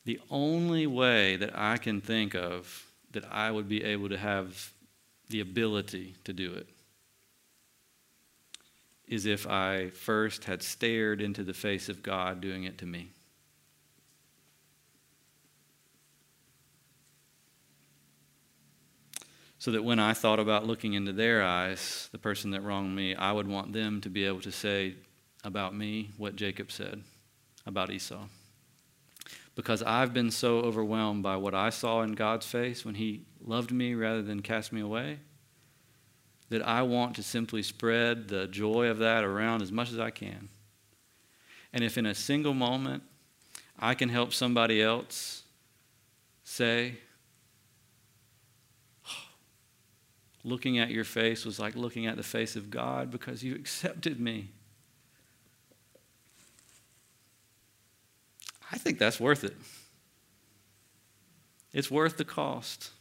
The 0.06 0.20
only 0.32 0.88
way 0.88 1.36
that 1.36 1.52
I 1.54 1.78
can 1.78 2.02
think 2.02 2.34
of 2.34 2.88
that 3.12 3.32
I 3.32 3.52
would 3.52 3.70
be 3.70 3.84
able 3.84 4.10
to 4.10 4.18
have 4.18 4.74
the 5.30 5.42
ability 5.42 6.16
to 6.24 6.34
do 6.34 6.54
it 6.54 6.68
is 9.08 9.26
if 9.26 9.48
I 9.48 9.90
first 9.90 10.46
had 10.46 10.62
stared 10.62 11.22
into 11.22 11.44
the 11.44 11.54
face 11.54 11.90
of 11.90 12.04
God 12.04 12.42
doing 12.42 12.64
it 12.64 12.78
to 12.80 12.86
me. 12.86 13.10
So 19.58 19.72
that 19.72 19.84
when 19.84 20.00
I 20.00 20.14
thought 20.14 20.40
about 20.40 20.66
looking 20.66 20.94
into 20.94 21.12
their 21.12 21.44
eyes, 21.44 22.08
the 22.12 22.18
person 22.18 22.52
that 22.52 22.62
wronged 22.62 22.96
me, 22.96 23.14
I 23.16 23.32
would 23.32 23.48
want 23.48 23.74
them 23.74 24.00
to 24.02 24.10
be 24.10 24.26
able 24.26 24.42
to 24.42 24.52
say 24.52 24.96
about 25.44 25.76
me 25.76 26.12
what 26.18 26.36
Jacob 26.36 26.72
said 26.72 27.04
about 27.66 27.92
Esau. 27.92 28.26
Because 29.56 29.84
I've 29.84 30.14
been 30.14 30.32
so 30.32 30.60
overwhelmed 30.60 31.24
by 31.24 31.36
what 31.36 31.54
I 31.54 31.72
saw 31.72 32.04
in 32.04 32.14
God's 32.14 32.46
face 32.46 32.86
when 32.86 32.96
He 32.96 33.26
loved 33.46 33.72
me 33.72 33.94
rather 33.94 34.22
than 34.22 34.42
cast 34.42 34.72
me 34.72 34.82
away, 34.82 35.20
that 36.50 36.66
I 36.66 36.82
want 36.82 37.16
to 37.16 37.24
simply 37.24 37.64
spread 37.64 38.28
the 38.28 38.48
joy 38.48 38.88
of 38.88 38.98
that 39.00 39.24
around 39.24 39.62
as 39.62 39.72
much 39.72 39.92
as 39.92 40.00
I 40.00 40.10
can. 40.10 40.50
And 41.72 41.84
if 41.84 41.98
in 41.98 42.06
a 42.06 42.16
single 42.16 42.54
moment 42.54 43.04
I 43.78 43.94
can 43.94 44.10
help 44.10 44.34
somebody 44.34 44.82
else 44.82 45.44
say, 46.44 46.98
oh, 49.08 49.30
looking 50.44 50.80
at 50.80 50.90
your 50.90 51.04
face 51.04 51.46
was 51.46 51.60
like 51.60 51.76
looking 51.76 52.08
at 52.08 52.18
the 52.18 52.24
face 52.24 52.56
of 52.56 52.70
God 52.70 53.12
because 53.12 53.44
you 53.44 53.56
accepted 53.56 54.20
me. 54.20 54.50
I 58.72 58.78
think 58.78 59.00
that's 59.00 59.20
worth 59.20 59.44
it. 59.44 59.56
It's 61.74 61.90
worth 61.90 62.18
the 62.18 62.26
cost. 62.26 62.92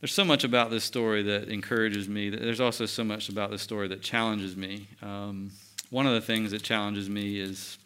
There's 0.00 0.14
so 0.14 0.24
much 0.24 0.44
about 0.44 0.70
this 0.70 0.84
story 0.84 1.24
that 1.24 1.48
encourages 1.48 2.08
me. 2.08 2.30
There's 2.30 2.60
also 2.60 2.86
so 2.86 3.02
much 3.02 3.28
about 3.28 3.50
this 3.50 3.62
story 3.62 3.88
that 3.88 4.00
challenges 4.00 4.56
me. 4.56 4.86
Um, 5.02 5.50
one 5.90 6.06
of 6.06 6.14
the 6.14 6.20
things 6.20 6.52
that 6.52 6.62
challenges 6.62 7.10
me 7.10 7.40
is 7.40 7.78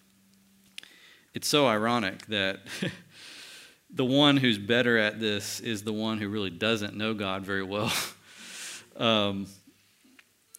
it's 1.32 1.48
so 1.48 1.66
ironic 1.66 2.26
that 2.26 2.60
the 3.90 4.04
one 4.04 4.36
who's 4.36 4.58
better 4.58 4.98
at 4.98 5.20
this 5.20 5.60
is 5.60 5.84
the 5.84 5.92
one 5.92 6.18
who 6.18 6.28
really 6.28 6.50
doesn't 6.50 6.94
know 6.94 7.14
God 7.14 7.46
very 7.46 7.62
well. 7.62 7.90
um, 8.98 9.46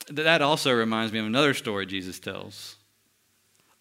that 0.09 0.41
also 0.41 0.71
reminds 0.73 1.13
me 1.13 1.19
of 1.19 1.27
another 1.27 1.53
story 1.53 1.85
Jesus 1.85 2.19
tells 2.19 2.77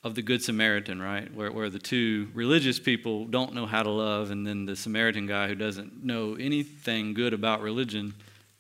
of 0.05 0.15
the 0.15 0.23
Good 0.23 0.43
Samaritan, 0.43 1.01
right? 1.01 1.33
Where, 1.33 1.53
where 1.53 1.71
the 1.71 1.79
two 1.79 2.29
religious 2.35 2.81
people 2.81 3.27
don't 3.27 3.55
know 3.55 3.67
how 3.67 3.83
to 3.83 3.91
love, 3.91 4.31
and 4.31 4.47
then 4.47 4.67
the 4.67 4.75
Samaritan 4.75 5.27
guy 5.27 5.49
who 5.49 5.55
doesn't 5.55 6.05
know 6.05 6.35
anything 6.35 7.15
good 7.15 7.33
about 7.33 7.61
religion 7.61 8.15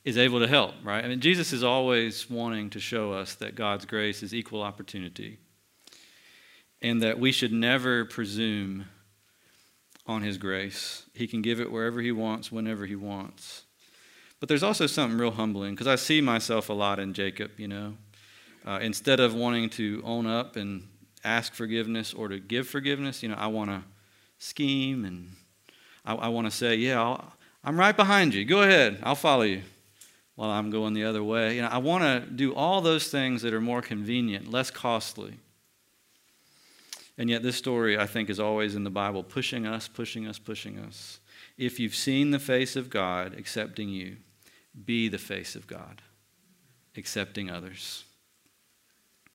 is 0.04 0.18
able 0.18 0.40
to 0.40 0.48
help, 0.48 0.74
right? 0.82 1.04
I 1.04 1.08
mean, 1.08 1.20
Jesus 1.20 1.52
is 1.52 1.62
always 1.62 2.28
wanting 2.28 2.70
to 2.70 2.80
show 2.80 3.12
us 3.12 3.34
that 3.36 3.54
God's 3.54 3.84
grace 3.84 4.22
is 4.22 4.34
equal 4.34 4.62
opportunity 4.62 5.38
and 6.80 7.02
that 7.02 7.18
we 7.18 7.30
should 7.30 7.52
never 7.52 8.04
presume 8.04 8.86
on 10.06 10.22
his 10.22 10.38
grace. 10.38 11.06
He 11.14 11.28
can 11.28 11.42
give 11.42 11.60
it 11.60 11.70
wherever 11.70 12.00
he 12.00 12.10
wants, 12.10 12.50
whenever 12.50 12.86
he 12.86 12.96
wants. 12.96 13.62
But 14.40 14.48
there's 14.48 14.64
also 14.64 14.88
something 14.88 15.16
real 15.16 15.30
humbling 15.30 15.74
because 15.74 15.86
I 15.86 15.94
see 15.94 16.20
myself 16.20 16.68
a 16.68 16.72
lot 16.72 16.98
in 16.98 17.14
Jacob, 17.14 17.52
you 17.56 17.68
know. 17.68 17.94
Uh, 18.66 18.78
instead 18.82 19.20
of 19.20 19.34
wanting 19.34 19.70
to 19.70 20.02
own 20.04 20.26
up 20.26 20.56
and 20.56 20.88
ask 21.24 21.54
forgiveness 21.54 22.12
or 22.12 22.28
to 22.28 22.38
give 22.38 22.68
forgiveness. 22.68 23.22
You 23.22 23.30
know, 23.30 23.36
I 23.36 23.46
want 23.46 23.70
to 23.70 23.82
scheme 24.38 25.04
and 25.04 25.30
I, 26.04 26.14
I 26.14 26.28
want 26.28 26.46
to 26.46 26.50
say, 26.50 26.74
yeah, 26.76 27.00
i 27.64 27.68
am 27.68 27.78
right 27.78 27.96
behind 27.96 28.34
you. 28.34 28.44
Go 28.44 28.62
ahead, 28.62 28.98
I'll 29.02 29.14
follow 29.14 29.42
you. 29.42 29.62
while 30.34 30.50
I'm 30.50 30.70
going 30.70 30.94
the 30.94 31.04
other 31.04 31.22
way. 31.22 31.56
You 31.56 31.62
know, 31.62 31.68
I 31.68 31.78
want 31.78 32.02
to 32.02 32.28
do 32.30 32.54
all 32.54 32.80
those 32.80 33.08
things 33.08 33.42
that 33.42 33.54
are 33.54 33.60
more 33.60 33.82
convenient, 33.82 34.50
less 34.50 34.70
costly. 34.70 35.38
And 37.18 37.28
yet, 37.28 37.42
this 37.42 37.56
story, 37.56 37.98
I 37.98 38.06
think, 38.06 38.30
is 38.30 38.40
always 38.40 38.74
in 38.74 38.84
the 38.84 38.90
Bible 38.90 39.22
pushing 39.22 39.66
us, 39.66 39.86
pushing 39.86 40.26
us, 40.26 40.38
pushing 40.38 40.78
us. 40.78 41.20
If 41.58 41.78
you've 41.78 41.94
seen 41.94 42.30
the 42.30 42.38
face 42.38 42.74
of 42.74 42.88
God 42.88 43.34
accepting 43.38 43.90
you, 43.90 44.16
be 44.84 45.08
the 45.08 45.18
face 45.18 45.54
of 45.54 45.66
God, 45.66 46.00
accepting 46.96 47.50
others. 47.50 48.04